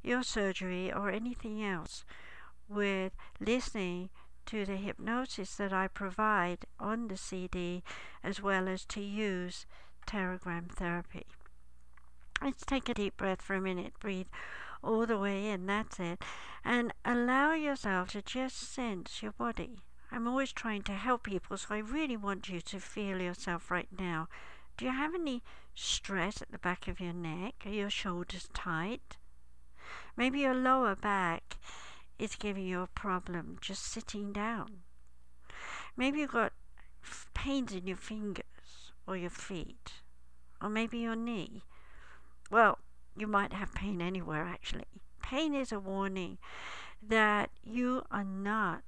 your 0.09 0.23
surgery, 0.23 0.93
or 0.93 1.11
anything 1.11 1.63
else 1.63 2.05
with 2.69 3.13
listening 3.39 4.11
to 4.47 4.65
the 4.65 4.77
hypnosis 4.77 5.57
that 5.57 5.73
I 5.73 5.89
provide 5.89 6.65
on 6.81 7.09
the 7.09 7.17
CD 7.17 7.83
as 8.25 8.43
well 8.43 8.67
as 8.67 8.85
to 8.87 9.01
use 9.01 9.67
pteragram 10.07 10.71
therapy. 10.71 11.27
Let's 12.43 12.65
take 12.65 12.89
a 12.89 12.95
deep 12.95 13.19
breath 13.19 13.43
for 13.43 13.55
a 13.55 13.61
minute. 13.61 13.93
Breathe 14.01 14.29
all 14.83 15.05
the 15.07 15.19
way 15.19 15.51
in, 15.51 15.67
that's 15.67 16.01
it. 16.01 16.23
And 16.65 16.95
allow 17.05 17.53
yourself 17.53 18.13
to 18.13 18.23
just 18.23 18.73
sense 18.73 19.23
your 19.23 19.33
body. 19.33 19.81
I'm 20.11 20.27
always 20.27 20.53
trying 20.53 20.83
to 20.85 20.93
help 20.93 21.25
people, 21.25 21.59
so 21.59 21.75
I 21.75 21.79
really 21.79 22.17
want 22.17 22.49
you 22.49 22.61
to 22.63 22.81
feel 22.81 23.21
yourself 23.21 23.71
right 23.71 23.89
now. 23.99 24.29
Do 24.79 24.87
you 24.87 24.93
have 24.93 25.15
any 25.15 25.43
stress 25.75 26.41
at 26.41 26.53
the 26.53 26.59
back 26.59 26.89
of 26.89 27.01
your 27.01 27.13
neck? 27.13 27.55
Are 27.67 27.71
your 27.71 27.91
shoulders 27.91 28.49
tight? 28.55 29.19
Maybe 30.17 30.41
your 30.41 30.55
lower 30.55 30.95
back 30.95 31.57
is 32.19 32.37
giving 32.37 32.65
you 32.65 32.81
a 32.81 32.89
problem 32.89 33.59
just 33.61 33.85
sitting 33.85 34.33
down. 34.33 34.81
Maybe 35.97 36.21
you've 36.21 36.33
got 36.33 36.53
pains 37.35 37.73
in 37.73 37.87
your 37.87 37.97
fingers 37.97 38.93
or 39.07 39.17
your 39.17 39.31
feet, 39.31 40.03
or 40.61 40.69
maybe 40.69 40.99
your 40.99 41.17
knee. 41.17 41.63
Well, 42.51 42.79
you 43.17 43.27
might 43.27 43.53
have 43.53 43.75
pain 43.75 44.01
anywhere 44.01 44.45
actually. 44.45 44.85
Pain 45.23 45.55
is 45.55 45.73
a 45.73 45.81
warning 45.81 46.39
that 47.03 47.51
you 47.63 48.03
are 48.11 48.25
not 48.25 48.83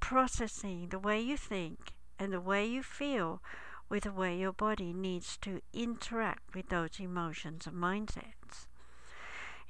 processing 0.00 0.88
the 0.88 0.98
way 0.98 1.20
you 1.20 1.36
think 1.36 1.92
and 2.18 2.32
the 2.32 2.40
way 2.40 2.66
you 2.66 2.82
feel 2.82 3.42
with 3.88 4.04
the 4.04 4.12
way 4.12 4.38
your 4.38 4.52
body 4.52 4.92
needs 4.92 5.36
to 5.38 5.60
interact 5.72 6.54
with 6.54 6.68
those 6.68 7.00
emotions 7.00 7.66
and 7.66 7.76
mindsets. 7.76 8.66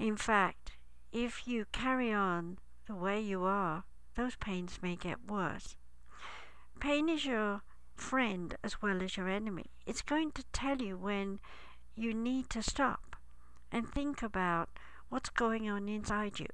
In 0.00 0.16
fact, 0.16 0.78
if 1.12 1.46
you 1.46 1.66
carry 1.72 2.10
on 2.10 2.56
the 2.86 2.94
way 2.94 3.20
you 3.20 3.44
are, 3.44 3.84
those 4.14 4.34
pains 4.34 4.78
may 4.80 4.96
get 4.96 5.28
worse. 5.28 5.76
Pain 6.80 7.10
is 7.10 7.26
your 7.26 7.60
friend 7.96 8.56
as 8.64 8.80
well 8.80 9.02
as 9.02 9.18
your 9.18 9.28
enemy. 9.28 9.66
It's 9.84 10.00
going 10.00 10.32
to 10.32 10.44
tell 10.54 10.80
you 10.80 10.96
when 10.96 11.38
you 11.94 12.14
need 12.14 12.48
to 12.48 12.62
stop 12.62 13.14
and 13.70 13.86
think 13.86 14.22
about 14.22 14.70
what's 15.10 15.28
going 15.28 15.68
on 15.68 15.86
inside 15.86 16.40
you. 16.40 16.48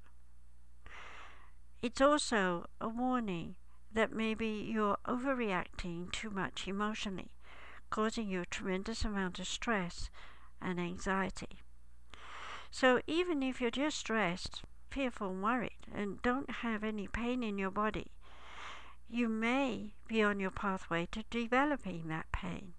It's 1.81 2.01
also 2.01 2.67
a 2.81 2.89
warning 2.89 3.55
that 3.93 4.13
maybe 4.13 4.49
you're 4.49 4.99
overreacting 5.07 6.11
too 6.11 6.31
much 6.31 6.67
emotionally, 6.67 7.31
causing 7.91 8.29
you 8.29 8.41
a 8.41 8.47
tremendous 8.47 9.05
amount 9.05 9.39
of 9.39 9.47
stress 9.47 10.11
and 10.61 10.81
anxiety. 10.81 11.61
So 12.71 13.01
even 13.07 13.43
if 13.43 13.61
you're 13.61 13.71
just 13.71 13.99
stressed, 13.99 14.63
fearful, 14.91 15.35
worried, 15.35 15.87
and 15.95 16.23
don't 16.23 16.51
have 16.51 16.83
any 16.83 17.07
pain 17.07 17.43
in 17.43 17.59
your 17.59 17.71
body, 17.71 18.13
you 19.09 19.29
may 19.29 19.95
be 20.09 20.23
on 20.23 20.41
your 20.41 20.51
pathway 20.51 21.07
to 21.13 21.23
developing 21.31 22.09
that 22.09 22.31
pain. 22.33 22.75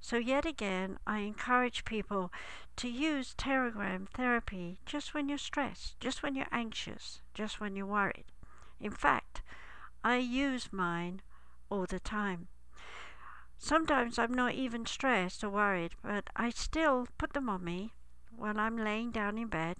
So, 0.00 0.16
yet 0.16 0.44
again, 0.44 0.98
I 1.06 1.18
encourage 1.18 1.84
people 1.84 2.32
to 2.76 2.88
use 2.88 3.34
pteragram 3.38 4.08
therapy 4.08 4.80
just 4.84 5.14
when 5.14 5.28
you're 5.28 5.38
stressed, 5.38 6.00
just 6.00 6.24
when 6.24 6.34
you're 6.34 6.48
anxious, 6.50 7.20
just 7.34 7.60
when 7.60 7.76
you're 7.76 7.86
worried. 7.86 8.24
In 8.80 8.90
fact, 8.90 9.42
I 10.02 10.16
use 10.16 10.72
mine 10.72 11.22
all 11.70 11.86
the 11.86 12.00
time. 12.00 12.48
Sometimes 13.58 14.18
I'm 14.18 14.34
not 14.34 14.54
even 14.54 14.86
stressed 14.86 15.44
or 15.44 15.50
worried, 15.50 15.92
but 16.02 16.28
I 16.34 16.50
still 16.50 17.06
put 17.16 17.32
them 17.32 17.48
on 17.48 17.62
me 17.62 17.92
when 18.42 18.58
I'm 18.58 18.76
laying 18.76 19.12
down 19.12 19.38
in 19.38 19.46
bed, 19.46 19.76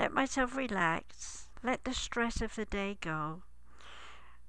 let 0.00 0.10
myself 0.10 0.56
relax, 0.56 1.48
let 1.62 1.84
the 1.84 1.92
stress 1.92 2.40
of 2.40 2.54
the 2.54 2.64
day 2.64 2.96
go, 3.00 3.42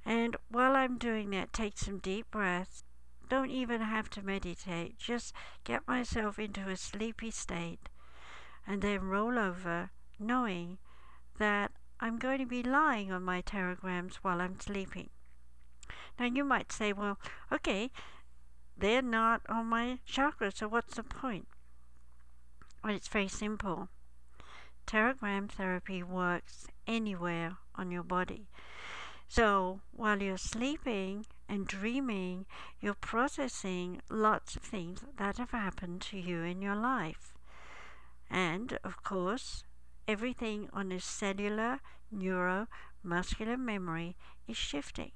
and 0.06 0.38
while 0.50 0.74
I'm 0.78 0.98
doing 0.98 1.32
that, 1.32 1.52
take 1.52 1.78
some 1.78 1.98
deep 1.98 2.32
breaths. 2.32 2.86
Don't 3.28 3.52
even 3.52 3.82
have 3.82 4.10
to 4.12 4.22
meditate. 4.22 4.98
Just 4.98 5.34
get 5.66 5.86
myself 5.86 6.40
into 6.40 6.70
a 6.70 6.78
sleepy 6.78 7.30
state 7.30 7.90
and 8.66 8.82
then 8.82 9.02
roll 9.02 9.38
over, 9.38 9.92
knowing 10.18 10.78
that 11.40 11.74
I'm 12.00 12.18
going 12.18 12.40
to 12.40 12.46
be 12.46 12.64
lying 12.64 13.12
on 13.12 13.24
my 13.24 13.42
pteragrams 13.42 14.16
while 14.22 14.40
I'm 14.40 14.62
sleeping. 14.62 15.10
Now, 16.18 16.28
you 16.28 16.46
might 16.46 16.72
say, 16.72 16.94
well, 16.94 17.20
okay, 17.52 17.92
they're 18.78 19.02
not 19.02 19.42
on 19.50 19.66
my 19.66 20.00
chakra, 20.06 20.52
so 20.52 20.70
what's 20.70 20.96
the 20.96 21.04
point? 21.04 21.48
Well, 22.84 22.96
it's 22.96 23.08
very 23.08 23.28
simple. 23.28 23.90
Pteragram 24.86 25.50
therapy 25.50 26.02
works 26.02 26.68
anywhere 26.88 27.58
on 27.76 27.92
your 27.92 28.04
body. 28.04 28.48
So 29.28 29.82
while 29.92 30.22
you're 30.22 30.38
sleeping 30.38 31.26
and 31.50 31.68
dreaming, 31.68 32.46
you're 32.80 32.94
processing 32.94 34.02
lots 34.10 34.56
of 34.56 34.62
things 34.62 35.04
that 35.18 35.38
have 35.38 35.52
happened 35.52 36.02
to 36.04 36.18
you 36.18 36.44
in 36.44 36.62
your 36.62 36.76
life. 36.76 37.34
And 38.30 38.80
of 38.84 39.04
course, 39.04 39.66
everything 40.08 40.70
on 40.72 40.92
a 40.92 41.00
cellular, 41.00 41.82
neuromuscular 42.16 43.60
memory 43.60 44.16
is 44.48 44.56
shifting. 44.56 45.12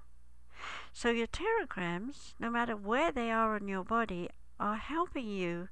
So 0.92 1.10
your 1.10 1.28
pteragrams, 1.28 2.34
no 2.40 2.50
matter 2.50 2.76
where 2.76 3.12
they 3.12 3.32
are 3.32 3.56
on 3.56 3.68
your 3.68 3.84
body, 3.84 4.30
are 4.60 4.76
helping 4.76 5.28
you 5.28 5.70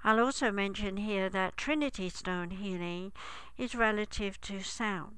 I'll 0.02 0.20
also 0.20 0.50
mention 0.50 0.96
here 0.96 1.28
that 1.28 1.56
Trinity 1.56 2.08
Stone 2.08 2.50
healing 2.50 3.12
is 3.56 3.74
relative 3.74 4.40
to 4.42 4.62
sound 4.62 5.16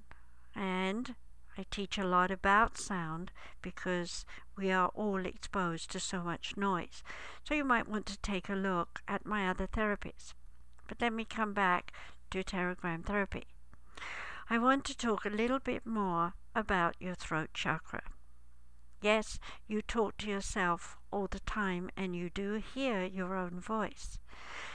and 0.54 1.14
I 1.58 1.66
teach 1.70 1.98
a 1.98 2.04
lot 2.04 2.30
about 2.30 2.78
sound 2.78 3.30
because 3.60 4.24
we 4.56 4.72
are 4.72 4.88
all 4.94 5.26
exposed 5.26 5.90
to 5.90 6.00
so 6.00 6.22
much 6.22 6.56
noise. 6.56 7.02
So 7.44 7.54
you 7.54 7.64
might 7.64 7.88
want 7.88 8.06
to 8.06 8.18
take 8.18 8.48
a 8.48 8.54
look 8.54 9.02
at 9.06 9.26
my 9.26 9.48
other 9.48 9.66
therapies. 9.66 10.32
But 10.88 11.00
let 11.00 11.12
me 11.12 11.24
come 11.24 11.52
back 11.52 11.92
to 12.30 12.42
teragram 12.42 13.04
therapy. 13.04 13.44
I 14.48 14.58
want 14.58 14.84
to 14.86 14.96
talk 14.96 15.24
a 15.24 15.30
little 15.30 15.58
bit 15.58 15.86
more 15.86 16.34
about 16.54 16.96
your 17.00 17.14
throat 17.14 17.50
chakra. 17.54 18.02
Yes, 19.02 19.40
you 19.66 19.82
talk 19.82 20.16
to 20.18 20.28
yourself 20.28 20.96
all 21.10 21.26
the 21.26 21.40
time 21.40 21.90
and 21.96 22.14
you 22.14 22.30
do 22.30 22.62
hear 22.74 23.04
your 23.04 23.34
own 23.34 23.58
voice. 23.58 24.20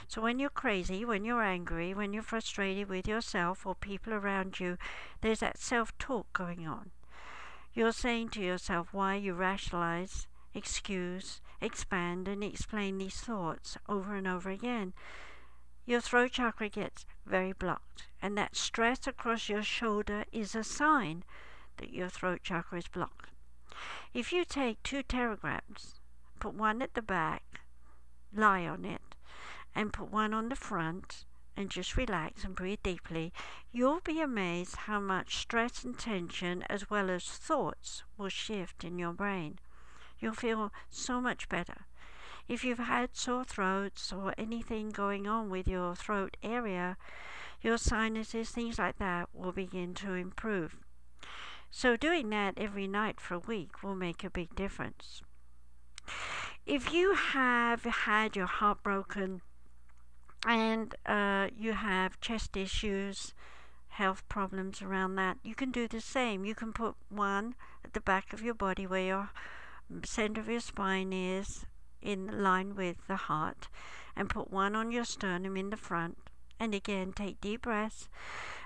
So 0.06 0.20
when 0.20 0.38
you're 0.38 0.50
crazy, 0.50 1.02
when 1.02 1.24
you're 1.24 1.42
angry, 1.42 1.94
when 1.94 2.12
you're 2.12 2.22
frustrated 2.22 2.90
with 2.90 3.08
yourself 3.08 3.64
or 3.64 3.74
people 3.74 4.12
around 4.12 4.60
you, 4.60 4.76
there's 5.22 5.40
that 5.40 5.56
self 5.56 5.96
talk 5.96 6.30
going 6.34 6.68
on. 6.68 6.90
You're 7.72 7.92
saying 7.92 8.28
to 8.30 8.42
yourself 8.42 8.92
why 8.92 9.14
you 9.14 9.32
rationalize, 9.32 10.26
excuse, 10.52 11.40
expand, 11.62 12.28
and 12.28 12.44
explain 12.44 12.98
these 12.98 13.18
thoughts 13.20 13.78
over 13.88 14.14
and 14.14 14.28
over 14.28 14.50
again. 14.50 14.92
Your 15.86 16.02
throat 16.02 16.32
chakra 16.32 16.68
gets 16.68 17.06
very 17.24 17.54
blocked, 17.54 18.08
and 18.20 18.36
that 18.36 18.56
stress 18.56 19.06
across 19.06 19.48
your 19.48 19.62
shoulder 19.62 20.24
is 20.32 20.54
a 20.54 20.64
sign 20.64 21.24
that 21.78 21.94
your 21.94 22.10
throat 22.10 22.40
chakra 22.42 22.78
is 22.78 22.88
blocked. 22.88 23.30
If 24.14 24.32
you 24.32 24.44
take 24.44 24.82
two 24.82 25.02
teragrams, 25.02 26.00
put 26.40 26.54
one 26.54 26.82
at 26.82 26.94
the 26.94 27.02
back, 27.02 27.60
lie 28.34 28.66
on 28.66 28.84
it, 28.84 29.14
and 29.74 29.92
put 29.92 30.10
one 30.10 30.34
on 30.34 30.48
the 30.48 30.56
front 30.56 31.24
and 31.56 31.70
just 31.70 31.96
relax 31.96 32.44
and 32.44 32.54
breathe 32.54 32.82
deeply, 32.82 33.32
you'll 33.72 34.00
be 34.00 34.20
amazed 34.20 34.76
how 34.76 35.00
much 35.00 35.36
stress 35.38 35.84
and 35.84 35.98
tension, 35.98 36.62
as 36.70 36.88
well 36.88 37.10
as 37.10 37.24
thoughts, 37.24 38.04
will 38.16 38.28
shift 38.28 38.84
in 38.84 38.98
your 38.98 39.12
brain. 39.12 39.58
You'll 40.20 40.34
feel 40.34 40.72
so 40.88 41.20
much 41.20 41.48
better. 41.48 41.86
If 42.48 42.64
you've 42.64 42.78
had 42.78 43.16
sore 43.16 43.44
throats 43.44 44.12
or 44.12 44.34
anything 44.38 44.90
going 44.90 45.26
on 45.26 45.50
with 45.50 45.68
your 45.68 45.94
throat 45.94 46.36
area, 46.42 46.96
your 47.60 47.76
sinuses, 47.76 48.50
things 48.50 48.78
like 48.78 48.98
that, 48.98 49.28
will 49.34 49.52
begin 49.52 49.94
to 49.94 50.14
improve. 50.14 50.76
So, 51.70 51.96
doing 51.96 52.30
that 52.30 52.54
every 52.56 52.86
night 52.86 53.20
for 53.20 53.34
a 53.34 53.38
week 53.38 53.82
will 53.82 53.94
make 53.94 54.24
a 54.24 54.30
big 54.30 54.54
difference. 54.54 55.22
If 56.66 56.92
you 56.92 57.14
have 57.14 57.84
had 57.84 58.36
your 58.36 58.46
heart 58.46 58.82
broken 58.82 59.42
and 60.46 60.94
uh, 61.06 61.48
you 61.56 61.72
have 61.72 62.20
chest 62.20 62.56
issues, 62.56 63.34
health 63.88 64.28
problems 64.28 64.82
around 64.82 65.16
that, 65.16 65.38
you 65.42 65.54
can 65.54 65.70
do 65.70 65.88
the 65.88 66.00
same. 66.00 66.44
You 66.44 66.54
can 66.54 66.72
put 66.72 66.94
one 67.08 67.54
at 67.84 67.92
the 67.94 68.00
back 68.00 68.32
of 68.32 68.42
your 68.42 68.54
body 68.54 68.86
where 68.86 69.04
your 69.04 69.30
center 70.04 70.40
of 70.40 70.48
your 70.48 70.60
spine 70.60 71.12
is 71.12 71.66
in 72.00 72.42
line 72.42 72.74
with 72.76 73.06
the 73.08 73.16
heart, 73.16 73.68
and 74.14 74.30
put 74.30 74.50
one 74.50 74.76
on 74.76 74.92
your 74.92 75.04
sternum 75.04 75.56
in 75.56 75.70
the 75.70 75.76
front. 75.76 76.27
And 76.60 76.74
again, 76.74 77.12
take 77.12 77.40
deep 77.40 77.62
breaths 77.62 78.08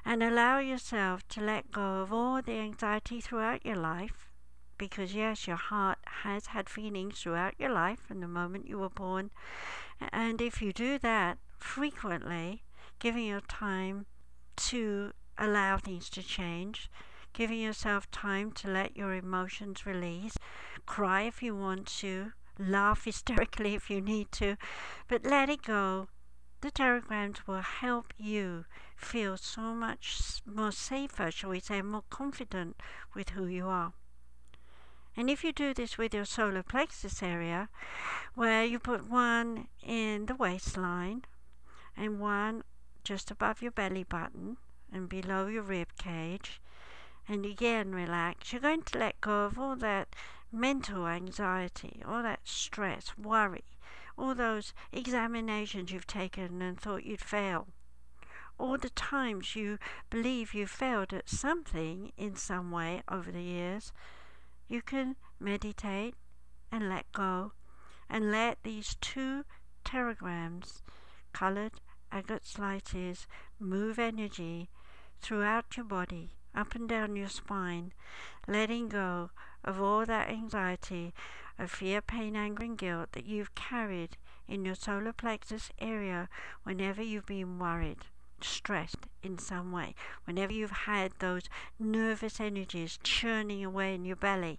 and 0.05 0.23
allow 0.23 0.59
yourself 0.59 1.27
to 1.29 1.41
let 1.41 1.71
go 1.71 2.01
of 2.01 2.13
all 2.13 2.43
the 2.43 2.59
anxiety 2.59 3.21
throughout 3.21 3.65
your 3.65 3.77
life. 3.77 4.31
Because, 4.79 5.15
yes, 5.15 5.47
your 5.47 5.57
heart 5.57 5.99
has 6.25 6.47
had 6.47 6.69
feelings 6.69 7.21
throughout 7.21 7.55
your 7.59 7.71
life 7.71 8.01
from 8.01 8.21
the 8.21 8.29
moment 8.29 8.69
you 8.69 8.79
were 8.79 8.89
born. 8.89 9.31
And 10.11 10.41
if 10.41 10.61
you 10.61 10.73
do 10.73 10.99
that, 10.99 11.39
frequently, 11.59 12.63
giving 12.99 13.27
your 13.27 13.43
time 13.43 14.07
to 14.57 15.13
allow 15.39 15.77
things 15.77 16.09
to 16.11 16.23
change, 16.23 16.91
giving 17.33 17.61
yourself 17.61 18.11
time 18.11 18.53
to 18.53 18.69
let 18.69 18.97
your 18.97 19.15
emotions 19.15 19.87
release, 19.87 20.37
cry 20.87 21.23
if 21.23 21.43
you 21.43 21.55
want 21.55 21.87
to, 21.87 22.33
laugh 22.59 23.05
hysterically 23.05 23.75
if 23.75 23.91
you 23.91 24.01
need 24.01 24.31
to, 24.33 24.57
but 25.09 25.25
let 25.25 25.49
it 25.49 25.63
go. 25.63 26.09
The 26.63 26.71
teragrams 26.71 27.45
will 27.45 27.61
help 27.61 28.15
you 28.17 28.67
feel 28.95 29.37
so 29.37 29.75
much 29.75 30.41
more 30.47 30.71
safer, 30.71 31.33
shall 31.33 31.51
we 31.51 31.59
say, 31.59 31.83
more 31.83 32.05
confident 32.09 32.77
with 33.15 33.31
who 33.31 33.47
you 33.49 33.67
are. 33.67 33.95
And 35.17 35.29
if 35.29 35.43
you 35.43 35.53
do 35.53 35.75
this 35.75 35.99
with 35.99 36.15
your 36.15 36.25
solar 36.25 36.63
plexus 36.63 37.21
area, 37.21 37.69
where 38.37 38.65
you 38.65 38.79
put 38.79 39.11
one 39.11 39.67
in 39.83 40.27
the 40.27 40.37
waistline, 40.37 41.25
and 41.97 42.21
one 42.21 42.63
just 43.03 43.33
above 43.33 43.61
your 43.61 43.73
belly 43.73 44.05
button 44.05 44.57
and 44.93 45.09
below 45.09 45.49
your 45.49 45.65
rib 45.65 45.89
cage. 45.99 46.61
And 47.27 47.45
again, 47.45 47.93
relax. 47.93 48.53
You're 48.53 48.63
going 48.63 48.83
to 48.83 48.99
let 48.99 49.21
go 49.21 49.47
of 49.47 49.59
all 49.59 49.75
that 49.77 50.15
mental 50.53 51.09
anxiety, 51.09 52.03
all 52.07 52.23
that 52.23 52.41
stress, 52.45 53.19
worry, 53.19 53.65
all 54.17 54.35
those 54.35 54.73
examinations 54.93 55.91
you've 55.91 56.07
taken 56.07 56.63
and 56.63 56.81
thought 56.81 57.05
you'd 57.05 57.21
fail. 57.21 57.69
All 58.59 58.79
the 58.79 58.91
times 58.91 59.57
you 59.57 59.79
believe 60.11 60.55
you 60.55 60.67
failed 60.67 61.13
at 61.13 61.29
something 61.29 62.13
in 62.17 62.37
some 62.37 62.71
way 62.71 63.03
over 63.11 63.33
the 63.33 63.43
years, 63.43 63.93
you 64.69 64.83
can 64.83 65.17
meditate 65.41 66.15
and 66.71 66.89
let 66.89 67.11
go 67.13 67.53
and 68.09 68.31
let 68.31 68.63
these 68.63 68.97
two 69.01 69.45
teragrams 69.85 70.83
colored 71.33 71.81
agate 72.13 72.47
slices 72.47 73.27
move 73.59 73.99
energy 73.99 74.69
throughout 75.21 75.77
your 75.77 75.85
body, 75.85 76.31
up 76.55 76.75
and 76.75 76.89
down 76.89 77.17
your 77.17 77.29
spine, 77.29 77.93
letting 78.47 78.89
go 78.89 79.31
of 79.65 79.81
all 79.81 80.05
that 80.05 80.29
anxiety 80.29 81.15
of 81.63 81.71
fear, 81.71 82.01
pain, 82.01 82.35
anger, 82.35 82.65
and 82.65 82.77
guilt 82.77 83.13
that 83.13 83.25
you've 83.25 83.55
carried 83.55 84.17
in 84.49 84.65
your 84.65 84.75
solar 84.75 85.13
plexus 85.13 85.71
area 85.79 86.29
whenever 86.65 87.01
you've 87.01 87.27
been 87.27 87.59
worried, 87.59 88.05
stressed 88.41 89.07
in 89.23 89.39
some 89.39 89.71
way, 89.71 89.95
whenever 90.25 90.53
you've 90.53 90.83
had 90.87 91.13
those 91.19 91.45
nervous 91.79 92.41
energies 92.41 92.99
churning 93.05 93.65
away 93.65 93.95
in 93.95 94.05
your 94.05 94.17
belly. 94.17 94.59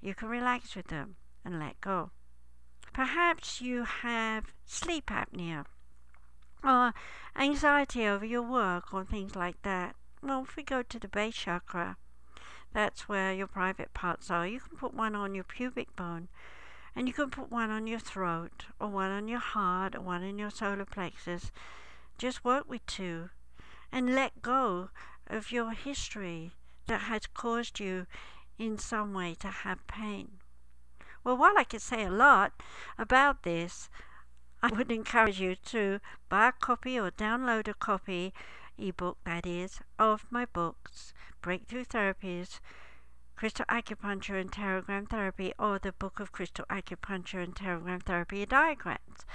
You 0.00 0.14
can 0.14 0.28
relax 0.28 0.76
with 0.76 0.88
them 0.88 1.16
and 1.44 1.58
let 1.58 1.80
go. 1.80 2.10
Perhaps 2.92 3.60
you 3.60 3.84
have 3.84 4.52
sleep 4.64 5.06
apnea 5.06 5.64
or 6.62 6.92
anxiety 7.34 8.06
over 8.06 8.24
your 8.24 8.42
work 8.42 8.92
or 8.92 9.04
things 9.04 9.34
like 9.34 9.60
that. 9.62 9.96
Well, 10.22 10.42
if 10.42 10.56
we 10.56 10.62
go 10.62 10.82
to 10.82 10.98
the 10.98 11.08
base 11.08 11.34
chakra, 11.34 11.96
that's 12.76 13.08
where 13.08 13.32
your 13.32 13.46
private 13.46 13.94
parts 13.94 14.30
are. 14.30 14.46
You 14.46 14.60
can 14.60 14.76
put 14.76 14.92
one 14.92 15.14
on 15.14 15.34
your 15.34 15.44
pubic 15.44 15.96
bone, 15.96 16.28
and 16.94 17.08
you 17.08 17.14
can 17.14 17.30
put 17.30 17.50
one 17.50 17.70
on 17.70 17.86
your 17.86 17.98
throat, 17.98 18.66
or 18.78 18.88
one 18.88 19.10
on 19.10 19.28
your 19.28 19.38
heart, 19.38 19.94
or 19.94 20.02
one 20.02 20.22
in 20.22 20.38
your 20.38 20.50
solar 20.50 20.84
plexus. 20.84 21.50
Just 22.18 22.44
work 22.44 22.68
with 22.68 22.84
two 22.84 23.30
and 23.90 24.14
let 24.14 24.42
go 24.42 24.90
of 25.26 25.50
your 25.50 25.70
history 25.72 26.52
that 26.86 27.00
has 27.02 27.22
caused 27.32 27.80
you 27.80 28.06
in 28.58 28.76
some 28.76 29.14
way 29.14 29.34
to 29.40 29.48
have 29.48 29.86
pain. 29.86 30.32
Well, 31.24 31.38
while 31.38 31.56
I 31.56 31.64
could 31.64 31.80
say 31.80 32.04
a 32.04 32.10
lot 32.10 32.52
about 32.98 33.42
this, 33.42 33.88
I 34.62 34.68
would 34.68 34.90
encourage 34.90 35.40
you 35.40 35.56
to 35.64 36.00
buy 36.28 36.48
a 36.48 36.52
copy 36.52 36.98
or 36.98 37.10
download 37.10 37.68
a 37.68 37.74
copy 37.74 38.34
ebook 38.78 39.18
that 39.24 39.46
is 39.46 39.80
of 39.98 40.26
my 40.30 40.44
books 40.44 41.12
breakthrough 41.40 41.84
therapies 41.84 42.60
crystal 43.36 43.66
acupuncture 43.66 44.40
and 44.40 44.50
pterogram 44.50 45.08
therapy 45.08 45.52
or 45.58 45.78
the 45.78 45.92
book 45.92 46.18
of 46.18 46.32
crystal 46.32 46.64
acupuncture 46.70 47.42
and 47.42 47.54
pterogram 47.54 48.02
therapy 48.02 48.46
diagrams. 48.46 49.26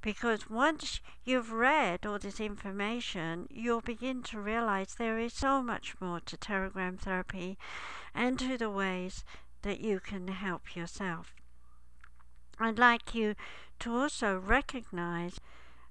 Because 0.00 0.48
once 0.48 1.00
you've 1.24 1.50
read 1.50 2.06
all 2.06 2.20
this 2.20 2.38
information 2.38 3.48
you'll 3.50 3.80
begin 3.80 4.22
to 4.22 4.40
realize 4.40 4.94
there 4.94 5.18
is 5.18 5.32
so 5.34 5.60
much 5.60 6.00
more 6.00 6.20
to 6.20 6.36
pterogram 6.36 7.00
therapy 7.00 7.58
and 8.14 8.38
to 8.38 8.56
the 8.56 8.70
ways 8.70 9.24
that 9.62 9.80
you 9.80 9.98
can 9.98 10.28
help 10.28 10.76
yourself. 10.76 11.34
I'd 12.60 12.78
like 12.78 13.12
you 13.14 13.34
to 13.80 13.92
also 13.92 14.38
recognize 14.38 15.40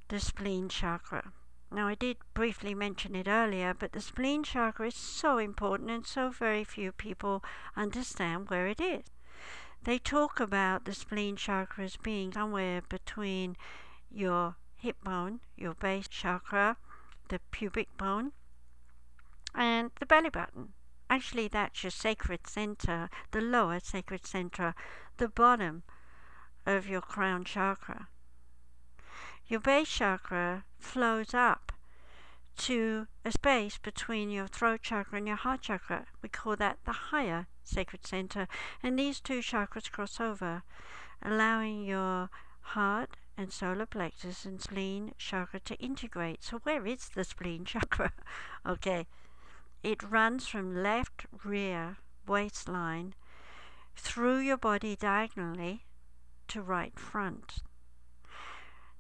the 0.08 0.22
spleen 0.22 0.70
chakra 0.70 1.34
now, 1.70 1.88
I 1.88 1.96
did 1.96 2.18
briefly 2.34 2.74
mention 2.74 3.14
it 3.14 3.28
earlier, 3.28 3.74
but 3.74 3.92
the 3.92 4.00
spleen 4.00 4.44
chakra 4.44 4.88
is 4.88 4.96
so 4.96 5.38
important 5.38 5.92
and 5.92 6.08
so 6.08 6.30
very 6.30 6.64
few 6.64 6.94
people 6.94 7.44
understand 7.76 8.50
where 8.50 8.68
it 8.68 8.80
is. 8.80 9.04
They 9.84 10.00
talk 10.00 10.40
about 10.40 10.86
the 10.86 10.94
spleen 10.94 11.36
chakra 11.36 11.84
as 11.84 11.98
being 11.98 12.32
somewhere 12.32 12.82
between 12.82 13.58
your 14.10 14.56
hip 14.78 15.04
bone, 15.04 15.42
your 15.58 15.74
base 15.74 16.08
chakra, 16.08 16.78
the 17.28 17.40
pubic 17.52 17.96
bone, 17.98 18.32
and 19.54 19.92
the 20.00 20.06
belly 20.06 20.30
button. 20.30 20.74
Actually, 21.10 21.50
that's 21.50 21.84
your 21.84 21.92
sacred 21.92 22.48
center, 22.48 23.10
the 23.32 23.42
lower 23.42 23.80
sacred 23.82 24.26
center, 24.26 24.74
the 25.18 25.28
bottom 25.28 25.84
of 26.66 26.88
your 26.88 27.02
crown 27.02 27.44
chakra. 27.44 28.08
Your 29.50 29.62
base 29.62 29.90
chakra 29.90 30.66
flows 30.78 31.34
up 31.34 31.72
to 32.58 33.08
a 33.24 33.32
space 33.32 33.78
between 33.78 34.30
your 34.30 34.48
throat 34.48 34.82
chakra 34.82 35.20
and 35.20 35.28
your 35.28 35.38
heart 35.38 35.62
chakra. 35.62 36.08
We 36.22 36.28
call 36.28 36.58
that 36.58 36.80
the 36.86 36.92
higher 36.92 37.48
sacred 37.64 38.06
center. 38.06 38.50
And 38.84 39.00
these 39.00 39.22
two 39.22 39.40
chakras 39.40 39.90
cross 39.90 40.20
over, 40.20 40.64
allowing 41.22 41.86
your 41.86 42.30
heart 42.60 43.16
and 43.38 43.54
solar 43.54 43.86
plexus 43.86 44.44
and 44.44 44.60
spleen 44.62 45.14
chakra 45.18 45.62
to 45.62 45.76
integrate. 45.76 46.44
So, 46.44 46.58
where 46.64 46.86
is 46.86 47.10
the 47.16 47.24
spleen 47.24 47.64
chakra? 47.66 48.12
okay, 48.66 49.08
it 49.82 50.04
runs 50.04 50.48
from 50.48 50.84
left 50.84 51.26
rear 51.46 51.98
waistline 52.28 53.14
through 53.96 54.40
your 54.40 54.58
body 54.58 54.98
diagonally 54.98 55.86
to 56.50 56.62
right 56.62 57.00
front. 57.00 57.60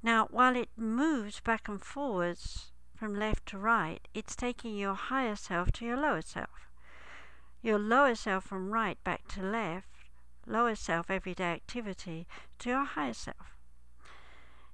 Now, 0.07 0.27
while 0.31 0.55
it 0.55 0.69
moves 0.77 1.41
back 1.41 1.67
and 1.67 1.81
forwards 1.83 2.71
from 2.95 3.13
left 3.13 3.45
to 3.47 3.57
right, 3.57 4.07
it's 4.13 4.37
taking 4.37 4.73
your 4.77 4.93
higher 4.93 5.35
self 5.35 5.69
to 5.73 5.85
your 5.85 5.97
lower 5.97 6.21
self. 6.21 6.69
Your 7.61 7.77
lower 7.77 8.15
self 8.15 8.45
from 8.45 8.71
right 8.71 8.97
back 9.03 9.27
to 9.33 9.41
left, 9.41 9.89
lower 10.45 10.75
self 10.75 11.11
everyday 11.11 11.51
activity, 11.51 12.25
to 12.59 12.69
your 12.69 12.85
higher 12.85 13.13
self. 13.13 13.57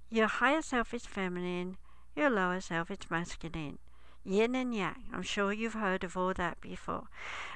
Your 0.08 0.28
higher 0.28 0.62
self 0.62 0.94
is 0.94 1.08
feminine, 1.08 1.78
your 2.16 2.30
lower 2.30 2.62
self 2.62 2.92
is 2.92 3.10
masculine. 3.10 3.80
Yin 4.24 4.54
and 4.54 4.76
yang. 4.76 5.06
I'm 5.12 5.24
sure 5.24 5.52
you've 5.52 5.74
heard 5.74 6.04
of 6.04 6.16
all 6.16 6.36
that 6.36 6.62
before. 6.62 7.08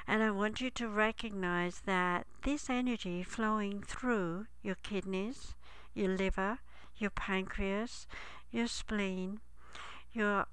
And 0.04 0.20
I 0.20 0.32
want 0.32 0.60
you 0.60 0.70
to 0.70 0.88
recognize 0.88 1.82
that 1.86 2.26
this 2.42 2.68
energy 2.68 3.22
flowing 3.22 3.84
through 3.84 4.46
your 4.64 4.78
kidneys, 4.82 5.54
your 5.94 6.08
liver, 6.08 6.58
your 6.98 7.10
pancreas, 7.10 8.06
your 8.50 8.66
spleen, 8.66 9.40
your 10.12 10.46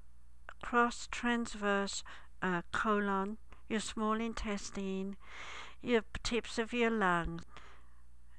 cross 0.61 1.07
transverse 1.11 2.03
uh, 2.41 2.61
colon, 2.71 3.37
your 3.69 3.79
small 3.79 4.13
intestine, 4.13 5.15
your 5.81 6.01
tips 6.23 6.57
of 6.57 6.73
your 6.73 6.89
lungs, 6.89 7.43